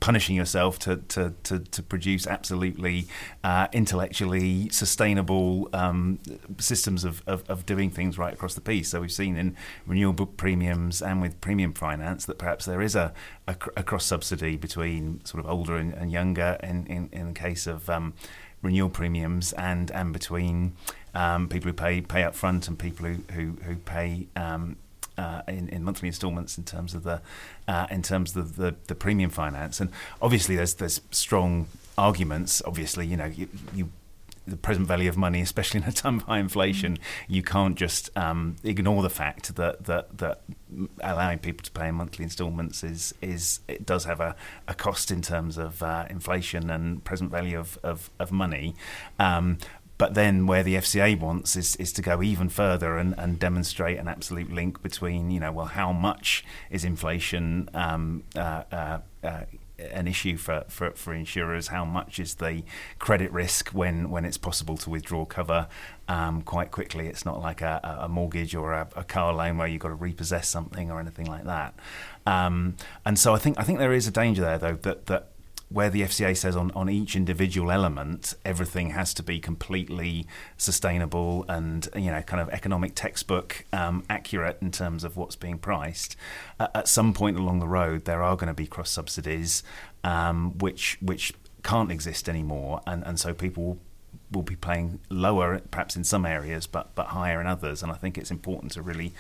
punishing 0.00 0.37
yourself 0.37 0.79
to 0.79 0.97
to 1.09 1.35
to, 1.43 1.59
to 1.59 1.83
produce 1.83 2.27
absolutely 2.27 3.07
uh, 3.43 3.67
intellectually 3.73 4.69
sustainable 4.71 5.69
um, 5.73 6.19
systems 6.59 7.05
of, 7.05 7.23
of, 7.27 7.43
of, 7.49 7.67
doing 7.67 7.91
things 7.91 8.17
right 8.17 8.33
across 8.33 8.55
the 8.55 8.61
piece. 8.61 8.91
So 8.91 9.00
we've 9.00 9.12
seen 9.12 9.37
in 9.37 9.57
renewable 9.87 10.27
premiums 10.27 11.03
and 11.03 11.21
with 11.21 11.41
premium 11.41 11.73
finance 11.73 12.25
that 12.27 12.38
perhaps 12.38 12.65
there 12.65 12.81
is 12.81 12.95
a, 12.95 13.12
a, 13.47 13.57
a 13.77 13.83
cross 13.83 14.07
subsidy 14.07 14.57
between 14.57 15.25
sort 15.25 15.45
of 15.45 15.50
older 15.50 15.77
and, 15.77 15.93
and 15.93 16.12
younger 16.12 16.57
in, 16.62 16.87
in, 16.87 17.09
in 17.12 17.29
the 17.29 17.35
case 17.35 17.67
of 17.67 17.91
um, 17.91 18.15
renewal 18.62 18.91
premiums 18.91 19.53
and 19.55 19.91
and 19.91 20.12
between 20.12 20.75
um, 21.15 21.49
people 21.49 21.69
who 21.69 21.75
pay 21.75 22.00
pay 22.00 22.23
up 22.23 22.35
front 22.35 22.69
and 22.69 22.79
people 22.79 23.07
who 23.07 23.17
who, 23.33 23.57
who 23.65 23.77
pay 23.77 24.29
um, 24.37 24.77
uh, 25.18 25.42
in, 25.48 25.68
in 25.68 25.84
monthly 25.84 26.08
instalments 26.08 26.56
in 26.56 26.64
terms 26.64 26.94
of 26.94 27.02
the 27.02 27.20
uh, 27.66 27.87
in 27.90 28.02
terms 28.02 28.37
of 28.37 28.56
the, 28.56 28.75
the 28.87 28.94
premium 28.94 29.30
finance. 29.30 29.80
And 29.80 29.90
obviously, 30.22 30.56
there's 30.56 30.75
there's 30.75 31.00
strong 31.10 31.66
arguments. 31.96 32.62
Obviously, 32.64 33.06
you 33.06 33.16
know, 33.16 33.26
you, 33.26 33.48
you 33.75 33.90
the 34.46 34.56
present 34.56 34.87
value 34.87 35.08
of 35.08 35.16
money, 35.16 35.40
especially 35.42 35.82
in 35.82 35.88
a 35.88 35.92
time 35.92 36.18
of 36.18 36.22
high 36.25 36.38
inflation, 36.38 36.94
mm. 36.96 37.00
you 37.28 37.42
can't 37.42 37.76
just 37.76 38.16
um, 38.16 38.56
ignore 38.64 39.02
the 39.02 39.10
fact 39.10 39.56
that, 39.56 39.84
that 39.84 40.18
that 40.18 40.40
allowing 41.00 41.38
people 41.38 41.64
to 41.64 41.70
pay 41.70 41.88
in 41.88 41.94
monthly 41.94 42.25
instalments 42.25 42.84
is 42.84 43.14
is 43.22 43.60
it 43.68 43.87
does 43.87 44.04
have 44.04 44.20
a, 44.20 44.37
a 44.66 44.75
cost 44.75 45.10
in 45.10 45.22
terms 45.22 45.56
of 45.56 45.82
uh, 45.82 46.04
inflation 46.10 46.70
and 46.70 47.04
present 47.04 47.30
value 47.30 47.58
of 47.58 47.78
of, 47.82 48.10
of 48.18 48.32
money. 48.32 48.75
Um, 49.18 49.58
but 49.99 50.14
then 50.14 50.47
where 50.47 50.62
the 50.62 50.76
FCA 50.76 51.19
wants 51.19 51.57
is, 51.57 51.76
is 51.76 51.93
to 51.95 52.02
go 52.02 52.23
even 52.23 52.49
further 52.49 52.97
and, 52.97 53.14
and 53.19 53.38
demonstrate 53.38 53.99
an 53.99 54.07
absolute 54.07 54.50
link 54.50 54.81
between, 54.81 55.31
you 55.31 55.40
know, 55.40 55.50
well, 55.50 55.67
how 55.67 55.93
much 55.93 56.45
is 56.71 56.85
inflation 56.85 57.69
um, 57.75 58.23
uh, 58.37 58.62
uh, 58.71 58.99
uh, 59.25 59.40
an 59.78 60.09
issue 60.09 60.37
for, 60.37 60.64
for, 60.69 60.90
for 60.93 61.12
insurers. 61.12 61.69
How 61.69 61.85
much 61.85 62.19
is 62.19 62.35
the 62.35 62.62
credit 62.99 63.33
risk 63.33 63.71
when, 63.71 64.11
when 64.11 64.25
it's 64.25 64.38
possible 64.38 64.76
to 64.78 64.90
withdraw 64.90 65.25
cover 65.25 65.69
um, 66.09 66.43
quite 66.43 66.71
quickly? 66.71 67.07
It's 67.09 67.25
not 67.25 67.40
like 67.40 67.61
a, 67.61 67.99
a 68.02 68.09
mortgage 68.09 68.55
or 68.55 68.73
a, 68.73 68.88
a, 68.97 69.05
car 69.05 69.33
loan 69.33 69.59
where 69.59 69.67
you've 69.67 69.81
got 69.81 69.88
to 69.88 69.95
repossess 69.95 70.49
something 70.49 70.90
or 70.90 71.00
anything 71.00 71.26
like 71.26 71.45
that. 71.45 71.75
Um, 72.26 72.76
and 73.05 73.19
so 73.19 73.35
I 73.35 73.38
think 73.38 73.59
I 73.59 73.62
think 73.62 73.78
there 73.78 73.93
is 73.93 74.07
a 74.07 74.11
danger 74.11 74.43
there 74.43 74.59
though 74.59 74.75
that 74.83 75.07
that 75.07 75.28
where 75.70 75.90
the 75.90 76.02
FCA 76.02 76.37
says 76.37 76.56
on, 76.56 76.70
on 76.72 76.88
each 76.88 77.14
individual 77.14 77.70
element, 77.70 78.34
everything 78.44 78.90
has 78.90 79.12
to 79.14 79.22
be 79.22 79.38
completely 79.38 80.26
sustainable 80.56 81.44
and 81.48 81.88
you 81.94 82.10
know 82.10 82.22
kind 82.22 82.40
of 82.40 82.48
economic 82.50 82.94
textbook 82.94 83.64
um, 83.72 84.04
accurate 84.08 84.58
in 84.62 84.70
terms 84.70 85.04
of 85.04 85.16
what's 85.16 85.37
being 85.37 85.58
priced. 85.58 86.16
Uh, 86.58 86.68
at 86.75 86.88
some 86.88 87.12
point 87.12 87.37
along 87.37 87.60
the 87.60 87.68
road, 87.68 88.04
there 88.04 88.22
are 88.22 88.37
going 88.37 88.48
to 88.48 88.54
be 88.54 88.66
cross 88.66 88.90
subsidies, 88.90 89.62
um, 90.04 90.56
which 90.58 90.98
which 91.00 91.34
can't 91.62 91.90
exist 91.92 92.28
anymore, 92.28 92.80
and 92.87 93.04
and 93.04 93.20
so 93.20 93.34
people 93.34 93.78
will 94.30 94.42
be 94.42 94.56
playing 94.56 95.00
lower, 95.08 95.61
perhaps 95.70 95.97
in 95.97 96.04
some 96.04 96.26
areas, 96.26 96.66
but 96.66 96.94
but 96.94 97.08
higher 97.08 97.40
in 97.40 97.47
others. 97.47 97.82
And 97.82 97.90
I 97.90 97.94
think 97.97 98.18
it's 98.18 98.30
important 98.30 98.73
to 98.73 98.82
really 98.82 99.12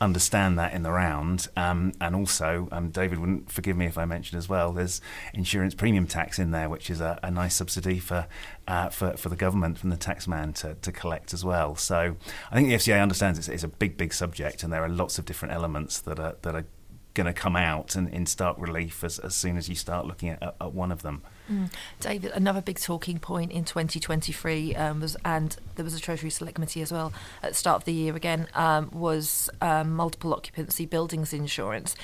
understand 0.00 0.58
that 0.58 0.72
in 0.72 0.82
the 0.82 0.90
round. 0.90 1.48
Um, 1.56 1.92
and 2.00 2.14
also, 2.14 2.68
um, 2.72 2.90
David 2.90 3.18
wouldn't 3.18 3.50
forgive 3.50 3.76
me 3.76 3.86
if 3.86 3.96
I 3.96 4.04
mentioned 4.04 4.38
as 4.38 4.48
well. 4.48 4.72
There's 4.72 5.00
insurance 5.32 5.74
premium 5.74 6.06
tax 6.06 6.38
in 6.38 6.50
there, 6.50 6.68
which 6.68 6.90
is 6.90 7.00
a, 7.00 7.18
a 7.22 7.30
nice 7.30 7.54
subsidy 7.54 7.98
for, 7.98 8.26
uh, 8.66 8.88
for 8.88 9.16
for 9.16 9.28
the 9.28 9.36
government 9.36 9.78
from 9.78 9.90
the 9.90 9.96
taxman 9.96 10.54
to, 10.56 10.74
to 10.74 10.92
collect 10.92 11.32
as 11.32 11.44
well. 11.44 11.76
So 11.76 12.16
I 12.50 12.54
think 12.54 12.68
the 12.68 12.74
FCA 12.74 13.00
understands 13.02 13.38
it's, 13.38 13.48
it's 13.48 13.64
a 13.64 13.68
big 13.68 13.96
big 13.96 14.12
subject, 14.12 14.62
and 14.62 14.72
there 14.72 14.82
are 14.82 14.88
lots 14.88 15.18
of 15.18 15.24
different 15.24 15.54
elements 15.54 16.00
that 16.00 16.18
are 16.18 16.36
that 16.42 16.54
are 16.54 16.66
going 17.14 17.26
to 17.26 17.32
come 17.32 17.56
out 17.56 17.94
and 17.94 18.08
in 18.08 18.26
stark 18.26 18.56
relief 18.58 19.04
as, 19.04 19.18
as 19.20 19.34
soon 19.34 19.56
as 19.56 19.68
you 19.68 19.74
start 19.74 20.06
looking 20.06 20.30
at, 20.30 20.42
at 20.42 20.72
one 20.72 20.92
of 20.92 21.02
them. 21.02 21.22
Mm. 21.50 21.70
David, 22.00 22.32
another 22.32 22.60
big 22.60 22.78
talking 22.78 23.18
point 23.18 23.52
in 23.52 23.64
2023 23.64 24.74
um, 24.74 25.00
was, 25.00 25.16
and 25.24 25.56
there 25.76 25.84
was 25.84 25.94
a 25.94 26.00
Treasury 26.00 26.30
Select 26.30 26.56
Committee 26.56 26.82
as 26.82 26.92
well 26.92 27.12
at 27.42 27.50
the 27.50 27.54
start 27.54 27.82
of 27.82 27.84
the 27.84 27.92
year 27.92 28.16
again, 28.16 28.48
um, 28.54 28.90
was 28.92 29.48
um, 29.60 29.94
multiple 29.94 30.34
occupancy 30.34 30.86
buildings 30.86 31.32
insurance. 31.32 31.94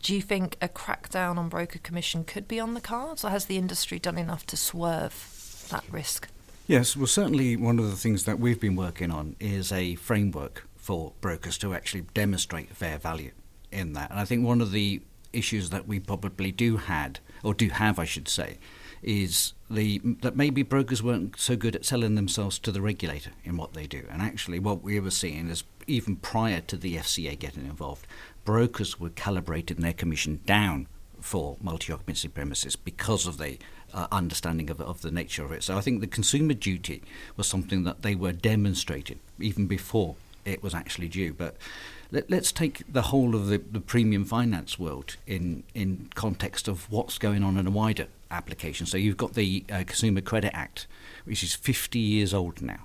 Do 0.00 0.14
you 0.14 0.22
think 0.22 0.56
a 0.60 0.68
crackdown 0.68 1.36
on 1.36 1.48
broker 1.48 1.78
commission 1.78 2.24
could 2.24 2.48
be 2.48 2.58
on 2.58 2.74
the 2.74 2.80
cards, 2.80 3.24
or 3.24 3.30
has 3.30 3.46
the 3.46 3.58
industry 3.58 3.98
done 3.98 4.18
enough 4.18 4.44
to 4.46 4.56
swerve 4.56 5.66
that 5.70 5.84
risk? 5.90 6.28
Yes, 6.66 6.96
well, 6.96 7.06
certainly 7.06 7.56
one 7.56 7.78
of 7.78 7.90
the 7.90 7.96
things 7.96 8.24
that 8.24 8.38
we've 8.38 8.60
been 8.60 8.76
working 8.76 9.10
on 9.10 9.36
is 9.38 9.70
a 9.70 9.94
framework 9.96 10.66
for 10.76 11.12
brokers 11.20 11.58
to 11.58 11.74
actually 11.74 12.02
demonstrate 12.14 12.70
fair 12.70 12.98
value 12.98 13.30
in 13.74 13.92
that. 13.94 14.10
And 14.10 14.20
I 14.20 14.24
think 14.24 14.44
one 14.44 14.60
of 14.60 14.72
the 14.72 15.02
issues 15.32 15.70
that 15.70 15.86
we 15.86 16.00
probably 16.00 16.52
do 16.52 16.76
had, 16.76 17.18
or 17.42 17.54
do 17.54 17.68
have, 17.68 17.98
I 17.98 18.04
should 18.04 18.28
say, 18.28 18.58
is 19.02 19.52
the 19.70 20.00
that 20.22 20.36
maybe 20.36 20.62
brokers 20.62 21.02
weren't 21.02 21.38
so 21.38 21.56
good 21.56 21.76
at 21.76 21.84
selling 21.84 22.14
themselves 22.14 22.58
to 22.60 22.72
the 22.72 22.80
regulator 22.80 23.32
in 23.44 23.56
what 23.56 23.74
they 23.74 23.86
do. 23.86 24.06
And 24.10 24.22
actually, 24.22 24.58
what 24.58 24.82
we 24.82 24.98
were 24.98 25.10
seeing 25.10 25.50
is 25.50 25.64
even 25.86 26.16
prior 26.16 26.60
to 26.62 26.76
the 26.76 26.96
FCA 26.96 27.38
getting 27.38 27.66
involved, 27.66 28.06
brokers 28.44 28.98
were 28.98 29.10
calibrating 29.10 29.78
their 29.78 29.92
commission 29.92 30.40
down 30.46 30.86
for 31.20 31.56
multi-occupancy 31.60 32.28
premises 32.28 32.76
because 32.76 33.26
of 33.26 33.38
the 33.38 33.58
uh, 33.94 34.06
understanding 34.12 34.68
of, 34.70 34.80
of 34.80 35.02
the 35.02 35.10
nature 35.10 35.44
of 35.44 35.52
it. 35.52 35.62
So 35.62 35.76
I 35.76 35.80
think 35.80 36.00
the 36.00 36.06
consumer 36.06 36.52
duty 36.52 37.02
was 37.36 37.46
something 37.46 37.84
that 37.84 38.02
they 38.02 38.14
were 38.14 38.32
demonstrating 38.32 39.20
even 39.38 39.66
before 39.66 40.16
it 40.44 40.62
was 40.62 40.74
actually 40.74 41.08
due. 41.08 41.32
But 41.32 41.56
let, 42.10 42.30
us 42.32 42.52
take 42.52 42.82
the 42.90 43.02
whole 43.02 43.34
of 43.34 43.48
the, 43.48 43.58
the 43.58 43.80
premium 43.80 44.24
finance 44.24 44.78
world 44.78 45.16
in, 45.26 45.64
in 45.74 46.10
context 46.14 46.68
of 46.68 46.90
what's 46.90 47.18
going 47.18 47.42
on 47.42 47.56
in 47.56 47.66
a 47.66 47.70
wider 47.70 48.06
application. 48.30 48.86
So 48.86 48.96
you've 48.96 49.16
got 49.16 49.34
the 49.34 49.64
uh, 49.70 49.84
Consumer 49.86 50.20
Credit 50.20 50.54
Act, 50.54 50.86
which 51.24 51.42
is 51.42 51.54
50 51.54 51.98
years 51.98 52.32
old 52.32 52.62
now. 52.62 52.80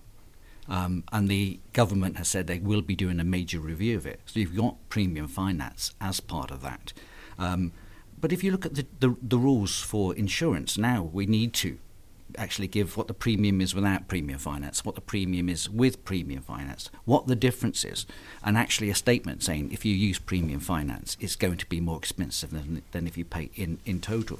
Um, 0.68 1.04
and 1.12 1.28
the 1.28 1.60
government 1.74 2.18
has 2.18 2.28
said 2.28 2.46
they 2.46 2.60
will 2.60 2.84
be 2.84 2.96
doing 2.96 3.20
a 3.20 3.24
major 3.24 3.60
review 3.60 3.98
of 3.98 4.06
it. 4.06 4.22
So 4.26 4.40
you've 4.40 4.56
got 4.56 4.76
premium 4.90 5.28
finance 5.28 5.94
as 6.00 6.20
part 6.20 6.52
of 6.52 6.62
that. 6.62 6.94
Um, 7.40 7.72
but 8.22 8.32
if 8.32 8.44
you 8.44 8.52
look 8.52 8.66
at 8.66 8.76
the, 8.76 8.86
the, 9.00 9.16
the 9.22 9.38
rules 9.38 9.82
for 9.82 10.14
insurance 10.16 10.78
now, 10.78 11.02
we 11.02 11.26
need 11.26 11.54
to 11.56 11.80
actually 12.38 12.68
give 12.68 12.98
what 12.98 13.08
the 13.08 13.14
premium 13.14 13.62
is 13.62 13.74
without 13.74 14.08
premium 14.08 14.40
finance, 14.40 14.86
what 14.86 14.96
the 14.96 15.02
premium 15.02 15.50
is 15.50 15.70
with 15.70 16.04
premium 16.06 16.42
finance, 16.42 16.90
what 17.06 17.28
the 17.28 17.36
difference 17.36 17.84
is, 17.84 18.06
and 18.44 18.58
actually 18.58 18.90
a 18.90 18.96
statement 18.96 19.44
saying 19.44 19.72
if 19.72 19.86
you 19.86 19.94
use 19.94 20.20
premium 20.20 20.60
finance, 20.60 21.18
it's 21.20 21.36
going 21.36 21.58
to 21.58 21.66
be 21.66 21.80
more 21.80 21.98
expensive 21.98 22.52
than, 22.52 22.82
than 22.92 23.08
if 23.08 23.18
you 23.18 23.26
pay 23.26 23.50
in, 23.56 23.80
in 23.86 24.00
total. 24.00 24.40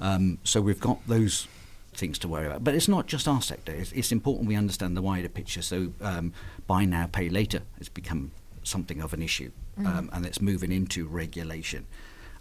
Um, 0.00 0.38
so 0.44 0.60
we've 0.60 0.80
got 0.80 1.06
those 1.06 1.46
things 1.92 2.18
to 2.20 2.28
worry 2.28 2.46
about. 2.46 2.64
But 2.64 2.74
it's 2.74 2.88
not 2.88 3.06
just 3.06 3.28
our 3.28 3.42
sector. 3.42 3.72
It's, 3.72 3.92
it's 3.92 4.12
important 4.12 4.48
we 4.48 4.56
understand 4.56 4.96
the 4.96 5.02
wider 5.02 5.28
picture. 5.28 5.62
So 5.62 5.92
um, 6.00 6.32
buy 6.66 6.84
now, 6.84 7.06
pay 7.06 7.28
later 7.28 7.62
has 7.78 7.88
become 7.88 8.32
something 8.62 9.00
of 9.00 9.12
an 9.12 9.22
issue, 9.22 9.50
mm. 9.78 9.86
um, 9.86 10.10
and 10.12 10.26
it's 10.26 10.40
moving 10.40 10.72
into 10.72 11.06
regulation. 11.06 11.86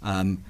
Um, 0.02 0.44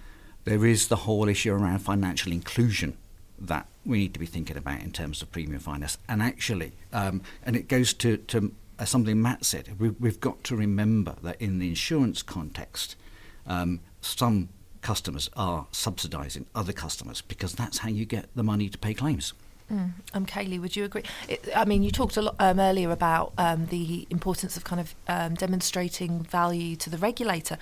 there 0.46 0.66
is 0.66 0.88
the 0.88 0.98
whole 0.98 1.28
issue 1.28 1.54
around 1.54 1.80
financial 1.80 2.32
inclusion 2.32 2.98
that 3.42 3.68
we 3.86 4.00
need 4.00 4.14
to 4.14 4.20
be 4.20 4.26
thinking 4.26 4.58
about 4.58 4.82
in 4.82 4.92
terms 4.92 5.22
of 5.22 5.32
premium 5.32 5.60
finance. 5.60 5.98
And 6.08 6.22
actually, 6.22 6.74
um, 6.94 7.22
and 7.44 7.56
it 7.56 7.68
goes 7.68 7.94
to, 7.96 8.18
to 8.18 8.52
uh, 8.78 8.86
something 8.86 9.22
Matt 9.22 9.46
said, 9.46 9.76
we, 9.80 10.08
have 10.08 10.20
got 10.20 10.44
to 10.46 10.56
remember 10.56 11.16
that 11.24 11.42
in 11.42 11.60
the 11.60 11.70
insurance 11.70 12.22
context, 12.22 12.96
um, 13.48 13.82
some 14.02 14.50
customers 14.82 15.30
are 15.36 15.68
subsidising 15.72 16.46
other 16.56 16.72
customers 16.72 17.22
because 17.22 17.54
that's 17.54 17.80
how 17.80 17.90
you 17.90 18.06
get 18.06 18.28
the 18.36 18.44
money 18.44 18.70
to 18.70 18.78
pay 18.78 18.94
claims. 18.94 19.34
Mm. 19.72 19.92
Um, 20.14 20.26
Kaylee, 20.26 20.60
would 20.60 20.76
you 20.76 20.86
agree? 20.86 21.04
It, 21.28 21.48
I 21.56 21.66
mean, 21.66 21.84
you 21.84 21.92
talked 21.92 22.18
a 22.18 22.22
lot 22.24 22.36
um, 22.40 22.60
earlier 22.60 22.92
about 22.92 23.34
um, 23.38 23.68
the 23.68 24.08
importance 24.10 24.58
of 24.58 24.64
kind 24.64 24.80
of 24.80 24.96
um, 25.08 25.36
demonstrating 25.36 26.24
value 26.24 26.76
to 26.78 26.90
the 26.90 26.98
regulator, 26.98 27.58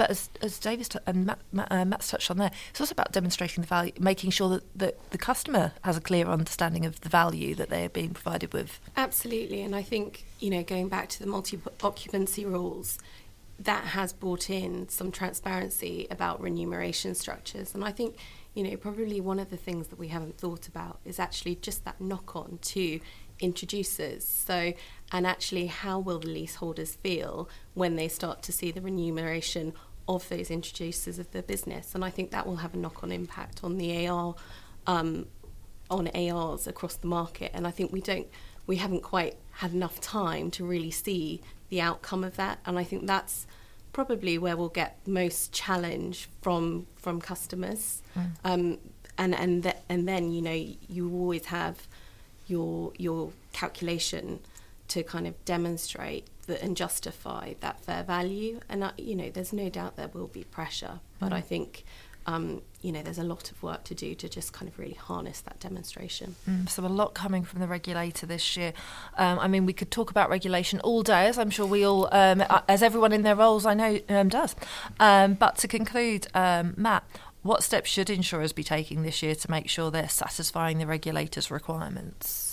but 0.00 0.08
as, 0.08 0.30
as 0.40 0.58
Davis 0.58 0.88
t- 0.88 0.98
and 1.06 1.26
Matt, 1.26 1.40
Matt, 1.52 1.70
uh, 1.70 1.84
Matt's 1.84 2.08
touched 2.08 2.30
on 2.30 2.38
there, 2.38 2.50
it's 2.70 2.80
also 2.80 2.92
about 2.92 3.12
demonstrating 3.12 3.60
the 3.60 3.68
value, 3.68 3.92
making 4.00 4.30
sure 4.30 4.48
that, 4.48 4.78
that 4.78 5.10
the 5.10 5.18
customer 5.18 5.72
has 5.82 5.98
a 5.98 6.00
clear 6.00 6.26
understanding 6.26 6.86
of 6.86 7.02
the 7.02 7.10
value 7.10 7.54
that 7.56 7.68
they 7.68 7.84
are 7.84 7.90
being 7.90 8.14
provided 8.14 8.54
with. 8.54 8.80
Absolutely, 8.96 9.60
and 9.60 9.76
I 9.76 9.82
think 9.82 10.24
you 10.38 10.48
know 10.48 10.62
going 10.62 10.88
back 10.88 11.10
to 11.10 11.18
the 11.18 11.26
multi-occupancy 11.26 12.46
rules, 12.46 12.98
that 13.58 13.84
has 13.88 14.14
brought 14.14 14.48
in 14.48 14.88
some 14.88 15.12
transparency 15.12 16.06
about 16.10 16.40
remuneration 16.40 17.14
structures, 17.14 17.74
and 17.74 17.84
I 17.84 17.92
think 17.92 18.16
you 18.54 18.62
know 18.62 18.78
probably 18.78 19.20
one 19.20 19.38
of 19.38 19.50
the 19.50 19.58
things 19.58 19.88
that 19.88 19.98
we 19.98 20.08
haven't 20.08 20.38
thought 20.38 20.66
about 20.66 21.00
is 21.04 21.18
actually 21.18 21.56
just 21.56 21.84
that 21.84 22.00
knock-on 22.00 22.58
to 22.62 23.00
introducers. 23.38 24.24
So, 24.24 24.72
and 25.12 25.26
actually, 25.26 25.66
how 25.66 25.98
will 25.98 26.20
the 26.20 26.28
leaseholders 26.28 26.94
feel 26.94 27.50
when 27.74 27.96
they 27.96 28.08
start 28.08 28.42
to 28.44 28.52
see 28.52 28.70
the 28.70 28.80
remuneration 28.80 29.74
of 30.08 30.28
those 30.28 30.50
introducers 30.50 31.18
of 31.18 31.30
the 31.32 31.42
business. 31.42 31.94
And 31.94 32.04
I 32.04 32.10
think 32.10 32.30
that 32.30 32.46
will 32.46 32.56
have 32.56 32.74
a 32.74 32.76
knock 32.76 33.02
on 33.02 33.12
impact 33.12 33.62
on 33.62 33.78
the 33.78 34.06
AR, 34.08 34.34
um, 34.86 35.26
on 35.90 36.08
ARs 36.08 36.66
across 36.66 36.96
the 36.96 37.06
market. 37.06 37.50
And 37.54 37.66
I 37.66 37.70
think 37.70 37.92
we 37.92 38.00
don't, 38.00 38.26
we 38.66 38.76
haven't 38.76 39.02
quite 39.02 39.36
had 39.52 39.72
enough 39.72 40.00
time 40.00 40.50
to 40.52 40.64
really 40.64 40.90
see 40.90 41.40
the 41.68 41.80
outcome 41.80 42.24
of 42.24 42.36
that. 42.36 42.58
And 42.66 42.78
I 42.78 42.84
think 42.84 43.06
that's 43.06 43.46
probably 43.92 44.38
where 44.38 44.56
we'll 44.56 44.68
get 44.68 44.98
most 45.06 45.52
challenge 45.52 46.28
from 46.40 46.86
from 46.96 47.20
customers. 47.20 48.02
Mm. 48.16 48.30
Um, 48.44 48.78
and 49.18 49.34
and 49.34 49.62
th- 49.62 49.76
and 49.88 50.06
then 50.06 50.32
you 50.32 50.42
know 50.42 50.66
you 50.88 51.12
always 51.12 51.46
have 51.46 51.86
your 52.46 52.92
your 52.96 53.32
calculation 53.52 54.40
to 54.90 55.02
kind 55.02 55.26
of 55.26 55.44
demonstrate 55.44 56.26
that 56.46 56.62
and 56.62 56.76
justify 56.76 57.54
that 57.60 57.80
fair 57.80 58.02
value. 58.02 58.60
And 58.68 58.84
uh, 58.84 58.92
you 58.98 59.16
know, 59.16 59.30
there's 59.30 59.52
no 59.52 59.68
doubt 59.68 59.96
there 59.96 60.08
will 60.08 60.26
be 60.26 60.44
pressure, 60.44 61.00
but 61.18 61.30
mm. 61.30 61.36
I 61.36 61.40
think. 61.40 61.84
Um, 62.26 62.60
you 62.82 62.92
know, 62.92 63.02
there's 63.02 63.18
a 63.18 63.24
lot 63.24 63.50
of 63.50 63.60
work 63.62 63.82
to 63.84 63.94
do 63.94 64.14
to 64.14 64.28
just 64.28 64.52
kind 64.52 64.70
of 64.70 64.78
really 64.78 64.94
harness 64.94 65.40
that 65.40 65.58
demonstration. 65.58 66.36
Mm, 66.48 66.68
so 66.68 66.84
a 66.84 66.86
lot 66.86 67.14
coming 67.14 67.44
from 67.44 67.60
the 67.60 67.66
regulator 67.66 68.26
this 68.26 68.58
year. 68.58 68.74
Um, 69.16 69.38
I 69.38 69.48
mean, 69.48 69.64
we 69.64 69.72
could 69.72 69.90
talk 69.90 70.10
about 70.10 70.28
regulation 70.28 70.80
all 70.80 71.02
day, 71.02 71.26
as 71.26 71.38
I'm 71.38 71.48
sure 71.48 71.66
we 71.66 71.82
all, 71.82 72.08
um, 72.12 72.44
as 72.68 72.82
everyone 72.82 73.12
in 73.12 73.22
their 73.22 73.34
roles 73.34 73.64
I 73.64 73.72
know 73.72 73.98
um, 74.10 74.28
does. 74.28 74.54
Um, 75.00 75.32
but 75.32 75.56
to 75.58 75.66
conclude, 75.66 76.26
um, 76.34 76.74
Matt, 76.76 77.04
what 77.42 77.62
steps 77.62 77.88
should 77.88 78.10
insurers 78.10 78.52
be 78.52 78.62
taking 78.62 79.02
this 79.02 79.22
year 79.22 79.34
to 79.34 79.50
make 79.50 79.68
sure 79.70 79.90
they're 79.90 80.08
satisfying 80.08 80.76
the 80.76 80.86
regulator's 80.86 81.50
requirements? 81.50 82.49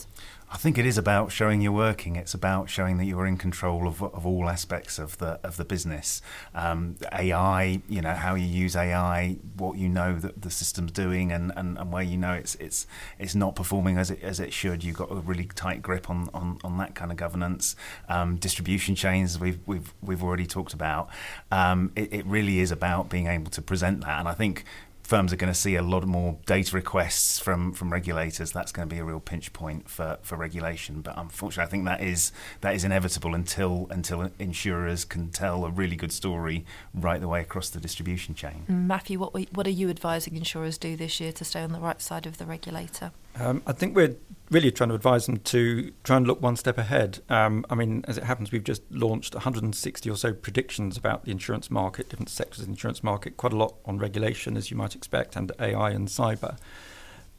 I 0.50 0.56
think 0.56 0.78
it 0.78 0.86
is 0.86 0.98
about 0.98 1.34
showing 1.34 1.60
you're 1.60 1.74
working. 1.74 2.16
It's 2.16 2.34
about 2.34 2.70
showing 2.70 2.98
that 2.98 3.06
you 3.06 3.20
are 3.20 3.26
in 3.26 3.38
control 3.38 3.86
of, 3.86 4.02
of 4.02 4.26
all 4.26 4.48
aspects 4.48 4.98
of 4.98 5.18
the 5.18 5.40
of 5.44 5.58
the 5.58 5.66
business. 5.66 6.22
Um, 6.56 6.96
AI, 7.12 7.82
you 7.90 8.02
know, 8.02 8.14
how 8.14 8.36
you 8.36 8.46
use 8.46 8.74
AI, 8.74 9.40
what 9.58 9.78
you 9.78 9.90
know 9.90 10.18
that 10.18 10.42
the 10.42 10.50
system's 10.50 10.94
doing, 10.94 11.34
and, 11.34 11.52
and, 11.58 11.78
and 11.78 11.92
where 11.92 12.04
you 12.04 12.18
know 12.18 12.32
it's 12.32 12.56
it's 12.56 12.88
it's 13.20 13.36
not 13.36 13.58
performing 13.58 13.98
as 13.98 14.10
it 14.10 14.24
as 14.24 14.40
it 14.40 14.54
should. 14.54 14.86
You've 14.86 14.96
got 14.96 15.12
a 15.12 15.16
really 15.16 15.46
tight 15.54 15.82
grip 15.82 16.10
on 16.10 16.30
on, 16.34 16.60
on 16.64 16.78
that 16.78 16.96
kind 16.96 17.12
of 17.12 17.18
governance. 17.18 17.76
Um, 18.08 18.38
distribution 18.38 18.96
chains, 18.96 19.38
we've 19.38 19.60
we've 19.66 19.94
we've 20.02 20.24
already 20.24 20.46
talked 20.46 20.74
about. 20.74 21.10
Um, 21.52 21.92
it, 21.98 22.14
it 22.14 22.26
really 22.26 22.60
is 22.60 22.72
about 22.72 23.10
being 23.10 23.28
able 23.28 23.52
to 23.52 23.62
present 23.62 24.00
that, 24.02 24.18
and 24.20 24.30
I 24.30 24.34
think 24.34 24.64
firms 25.08 25.32
are 25.32 25.38
going 25.38 25.52
to 25.52 25.58
see 25.58 25.76
a 25.76 25.82
lot 25.82 26.06
more 26.06 26.38
data 26.46 26.76
requests 26.76 27.40
from, 27.40 27.72
from 27.72 27.94
regulators. 27.94 28.52
That's 28.52 28.74
going 28.74 28.90
to 28.90 28.94
be 28.94 29.00
a 29.00 29.06
real 29.06 29.22
pinch 29.22 29.54
point 29.54 29.90
for, 29.90 30.18
for 30.22 30.36
regulation. 30.36 31.00
But 31.00 31.18
unfortunately, 31.18 31.64
I 31.64 31.72
think 31.72 31.86
that 31.86 32.02
is 32.02 32.34
that 32.60 32.76
is 32.76 32.84
inevitable 32.84 33.34
until 33.34 33.88
until 33.90 34.30
insurers 34.38 35.06
can 35.06 35.30
tell 35.30 35.64
a 35.64 35.72
really 35.72 35.96
good 35.96 36.12
story 36.12 36.66
right 36.94 37.22
the 37.22 37.28
way 37.30 37.40
across 37.40 37.70
the 37.70 37.80
distribution 37.80 38.36
chain. 38.36 38.66
Matthew, 38.68 39.18
what 39.18 39.34
what 39.54 39.66
are 39.66 39.72
you 39.72 39.90
advising 39.90 40.36
insurers 40.36 40.78
do 40.78 40.98
this 40.98 41.22
year 41.22 41.32
to 41.32 41.46
stay 41.46 41.62
on 41.62 41.72
the 41.72 41.80
right 41.80 42.02
side 42.02 42.26
of 42.26 42.38
the 42.38 42.46
regulator? 42.46 43.12
Um, 43.40 43.62
I 43.66 43.72
think 43.72 43.96
we're 43.96 44.16
really 44.50 44.72
trying 44.72 44.90
to 44.90 44.96
advise 44.96 45.26
them 45.26 45.38
to 45.38 45.92
try 46.04 46.18
and 46.18 46.26
look 46.26 46.42
one 46.42 46.56
step 46.56 46.78
ahead. 46.78 47.20
Um, 47.30 47.66
I 47.70 47.76
mean, 47.76 48.04
as 48.08 48.18
it 48.18 48.24
happens, 48.24 48.52
we've 48.52 48.64
just 48.64 48.82
launched 48.90 49.34
160 49.34 50.10
or 50.10 50.16
so 50.16 50.34
predictions 50.34 50.98
about 50.98 51.26
the 51.26 51.32
insurance 51.32 51.70
market, 51.70 52.10
different 52.10 52.30
sectors 52.30 52.60
of 52.60 52.66
the 52.66 52.72
insurance 52.72 53.04
market, 53.04 53.38
quite 53.38 53.54
a 53.54 53.58
lot 53.58 53.76
on 53.86 53.98
regulation, 53.98 54.56
as 54.56 54.72
you 54.72 54.78
might 54.78 54.96
expect, 54.96 55.36
and 55.36 55.52
AI 55.60 55.92
and 55.92 56.08
cyber. 56.08 56.58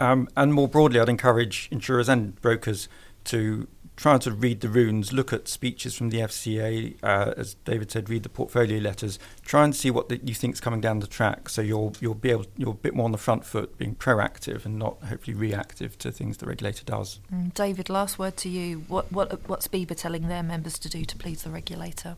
Um, 0.00 0.28
and 0.36 0.52
more 0.52 0.68
broadly, 0.68 1.00
I'd 1.00 1.08
encourage 1.08 1.68
insurers 1.70 2.08
and 2.08 2.40
brokers 2.40 2.88
to 3.24 3.66
try 3.98 4.16
to 4.16 4.30
read 4.30 4.60
the 4.60 4.68
runes, 4.68 5.12
look 5.12 5.32
at 5.32 5.48
speeches 5.48 5.92
from 5.92 6.10
the 6.10 6.18
FCA, 6.18 6.96
uh, 7.02 7.34
as 7.36 7.54
David 7.64 7.90
said, 7.90 8.08
read 8.08 8.22
the 8.22 8.28
portfolio 8.28 8.78
letters, 8.78 9.18
try 9.42 9.64
and 9.64 9.74
see 9.74 9.90
what 9.90 10.08
the, 10.08 10.18
you 10.18 10.34
is 10.40 10.60
coming 10.60 10.80
down 10.80 11.00
the 11.00 11.06
track. 11.08 11.48
So 11.48 11.60
you'll 11.62 11.94
you'll 12.00 12.14
be 12.14 12.30
able 12.30 12.46
you're 12.56 12.70
a 12.70 12.74
bit 12.74 12.94
more 12.94 13.04
on 13.04 13.12
the 13.12 13.18
front 13.18 13.44
foot, 13.44 13.76
being 13.76 13.96
proactive 13.96 14.64
and 14.64 14.78
not 14.78 15.02
hopefully 15.02 15.34
reactive 15.34 15.98
to 15.98 16.12
things 16.12 16.36
the 16.36 16.46
regulator 16.46 16.84
does. 16.84 17.18
Mm, 17.34 17.52
David, 17.54 17.90
last 17.90 18.20
word 18.20 18.36
to 18.38 18.48
you. 18.48 18.84
What 18.86 19.10
what 19.10 19.48
what's 19.48 19.66
BIBA 19.66 19.96
telling 19.96 20.28
their 20.28 20.44
members 20.44 20.78
to 20.78 20.88
do 20.88 21.04
to 21.04 21.16
please 21.16 21.42
the 21.42 21.50
regulator? 21.50 22.14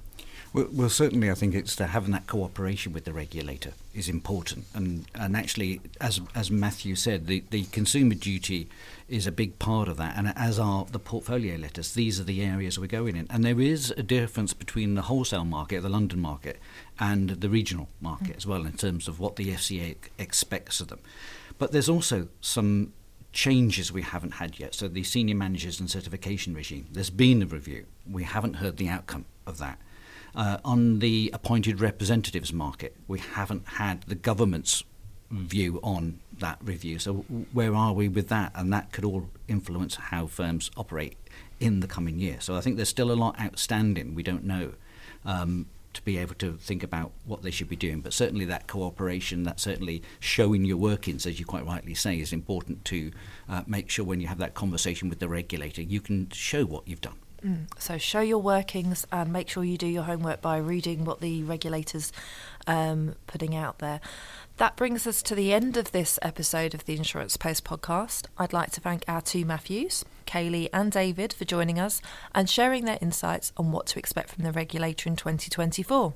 Well, 0.52 0.66
well, 0.72 0.88
certainly, 0.88 1.30
I 1.30 1.34
think 1.34 1.54
it's 1.54 1.76
to 1.76 1.86
having 1.86 2.10
that 2.10 2.26
cooperation 2.26 2.92
with 2.92 3.04
the 3.04 3.12
regulator 3.12 3.72
is 3.94 4.08
important, 4.08 4.66
and 4.74 5.06
and 5.14 5.36
actually, 5.36 5.80
as 6.00 6.20
as 6.34 6.50
Matthew 6.50 6.96
said, 6.96 7.28
the, 7.28 7.44
the 7.50 7.64
consumer 7.66 8.14
duty 8.14 8.68
is 9.08 9.28
a 9.28 9.32
big 9.32 9.60
part 9.60 9.86
of 9.86 9.96
that, 9.98 10.16
and 10.16 10.32
as 10.36 10.58
are 10.58 10.86
the 10.90 10.98
portfolio 10.98 11.56
letters. 11.56 11.94
These 11.94 12.18
are 12.18 12.24
the 12.24 12.42
areas 12.42 12.80
we're 12.80 12.88
going 12.88 13.14
in, 13.14 13.28
and 13.30 13.44
there 13.44 13.60
is 13.60 13.92
a 13.96 14.02
difference 14.02 14.52
between 14.52 14.96
the 14.96 15.02
wholesale 15.02 15.44
market, 15.44 15.82
the 15.82 15.88
London 15.88 16.20
market, 16.20 16.58
and 16.98 17.30
the 17.30 17.48
regional 17.48 17.88
market 18.00 18.34
mm. 18.34 18.36
as 18.38 18.46
well 18.46 18.66
in 18.66 18.72
terms 18.72 19.06
of 19.06 19.20
what 19.20 19.36
the 19.36 19.52
FCA 19.52 19.94
expects 20.18 20.80
of 20.80 20.88
them. 20.88 21.00
But 21.58 21.70
there's 21.70 21.88
also 21.88 22.26
some 22.40 22.92
changes 23.32 23.92
we 23.92 24.02
haven't 24.02 24.32
had 24.32 24.58
yet. 24.58 24.74
So 24.74 24.88
the 24.88 25.04
senior 25.04 25.36
managers 25.36 25.78
and 25.78 25.88
certification 25.88 26.54
regime, 26.54 26.88
there's 26.90 27.10
been 27.10 27.40
a 27.42 27.46
review. 27.46 27.86
We 28.10 28.24
haven't 28.24 28.54
heard 28.54 28.78
the 28.78 28.88
outcome 28.88 29.26
of 29.46 29.58
that. 29.58 29.78
Uh, 30.34 30.58
on 30.64 31.00
the 31.00 31.30
appointed 31.32 31.80
representatives 31.80 32.52
market, 32.52 32.96
we 33.08 33.18
haven't 33.18 33.66
had 33.66 34.02
the 34.02 34.14
government's 34.14 34.84
view 35.30 35.80
on 35.82 36.20
that 36.38 36.58
review. 36.62 36.98
So 36.98 37.24
where 37.52 37.74
are 37.74 37.92
we 37.92 38.08
with 38.08 38.28
that? 38.28 38.52
And 38.54 38.72
that 38.72 38.92
could 38.92 39.04
all 39.04 39.28
influence 39.48 39.96
how 39.96 40.26
firms 40.26 40.70
operate 40.76 41.16
in 41.60 41.80
the 41.80 41.86
coming 41.86 42.18
year. 42.18 42.38
So 42.40 42.56
I 42.56 42.60
think 42.60 42.76
there's 42.76 42.88
still 42.88 43.12
a 43.12 43.14
lot 43.14 43.40
outstanding. 43.40 44.14
We 44.14 44.22
don't 44.22 44.44
know. 44.44 44.72
Um, 45.24 45.66
to 45.92 46.02
be 46.02 46.18
able 46.18 46.34
to 46.36 46.52
think 46.56 46.82
about 46.82 47.10
what 47.24 47.42
they 47.42 47.50
should 47.50 47.68
be 47.68 47.76
doing. 47.76 48.00
But 48.00 48.12
certainly 48.12 48.44
that 48.46 48.68
cooperation, 48.68 49.42
that 49.44 49.58
certainly 49.58 50.02
showing 50.20 50.64
your 50.64 50.76
workings, 50.76 51.26
as 51.26 51.40
you 51.40 51.46
quite 51.46 51.66
rightly 51.66 51.94
say, 51.94 52.20
is 52.20 52.32
important 52.32 52.84
to 52.86 53.10
uh, 53.48 53.62
make 53.66 53.90
sure 53.90 54.04
when 54.04 54.20
you 54.20 54.28
have 54.28 54.38
that 54.38 54.54
conversation 54.54 55.08
with 55.08 55.18
the 55.18 55.28
regulator, 55.28 55.82
you 55.82 56.00
can 56.00 56.30
show 56.30 56.64
what 56.64 56.86
you've 56.86 57.00
done. 57.00 57.18
Mm. 57.44 57.66
So 57.78 57.98
show 57.98 58.20
your 58.20 58.38
workings 58.38 59.06
and 59.10 59.32
make 59.32 59.48
sure 59.48 59.64
you 59.64 59.78
do 59.78 59.86
your 59.86 60.02
homework 60.02 60.40
by 60.40 60.58
reading 60.58 61.04
what 61.04 61.20
the 61.20 61.42
regulators 61.42 62.12
um, 62.66 63.14
putting 63.26 63.54
out 63.54 63.78
there. 63.78 64.00
That 64.58 64.76
brings 64.76 65.06
us 65.06 65.22
to 65.22 65.34
the 65.34 65.54
end 65.54 65.76
of 65.76 65.92
this 65.92 66.18
episode 66.20 66.74
of 66.74 66.84
the 66.84 66.96
Insurance 66.96 67.36
Post 67.38 67.64
podcast. 67.64 68.26
I'd 68.36 68.52
like 68.52 68.70
to 68.72 68.80
thank 68.80 69.04
our 69.08 69.22
two 69.22 69.44
Matthews, 69.46 70.04
Kaylee 70.26 70.68
and 70.72 70.92
David, 70.92 71.32
for 71.32 71.46
joining 71.46 71.78
us 71.78 72.02
and 72.34 72.48
sharing 72.48 72.84
their 72.84 72.98
insights 73.00 73.52
on 73.56 73.72
what 73.72 73.86
to 73.86 73.98
expect 73.98 74.30
from 74.30 74.44
the 74.44 74.52
regulator 74.52 75.08
in 75.08 75.16
2024. 75.16 76.12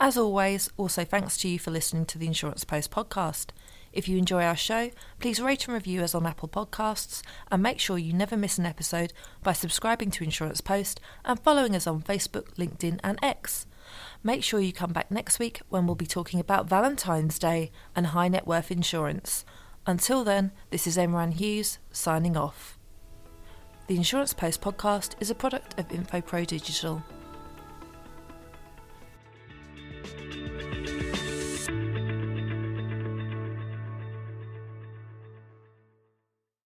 As 0.00 0.16
always, 0.16 0.70
also 0.76 1.04
thanks 1.04 1.36
to 1.38 1.48
you 1.48 1.58
for 1.58 1.70
listening 1.70 2.06
to 2.06 2.18
the 2.18 2.26
Insurance 2.26 2.64
Post 2.64 2.90
podcast. 2.90 3.46
If 3.92 4.08
you 4.08 4.16
enjoy 4.16 4.42
our 4.42 4.56
show, 4.56 4.90
please 5.20 5.40
rate 5.40 5.66
and 5.66 5.74
review 5.74 6.02
us 6.02 6.14
on 6.14 6.26
Apple 6.26 6.48
Podcasts 6.48 7.22
and 7.50 7.62
make 7.62 7.78
sure 7.78 7.98
you 7.98 8.12
never 8.12 8.36
miss 8.36 8.58
an 8.58 8.66
episode 8.66 9.12
by 9.42 9.52
subscribing 9.52 10.10
to 10.12 10.24
Insurance 10.24 10.60
Post 10.60 11.00
and 11.24 11.38
following 11.38 11.76
us 11.76 11.86
on 11.86 12.02
Facebook, 12.02 12.54
LinkedIn, 12.54 13.00
and 13.04 13.18
X. 13.22 13.66
Make 14.22 14.42
sure 14.42 14.60
you 14.60 14.72
come 14.72 14.92
back 14.92 15.10
next 15.10 15.38
week 15.38 15.60
when 15.68 15.86
we'll 15.86 15.94
be 15.94 16.06
talking 16.06 16.40
about 16.40 16.68
Valentine's 16.68 17.38
Day 17.38 17.70
and 17.94 18.08
high 18.08 18.28
net 18.28 18.46
worth 18.46 18.70
insurance. 18.70 19.44
Until 19.86 20.24
then, 20.24 20.52
this 20.70 20.86
is 20.86 20.96
Emma 20.96 21.18
Ann 21.18 21.32
Hughes 21.32 21.78
signing 21.90 22.36
off. 22.36 22.78
The 23.88 23.96
Insurance 23.96 24.32
Post 24.32 24.62
podcast 24.62 25.16
is 25.20 25.28
a 25.28 25.34
product 25.34 25.78
of 25.78 25.88
InfoPro 25.88 26.46
Digital. 26.46 27.02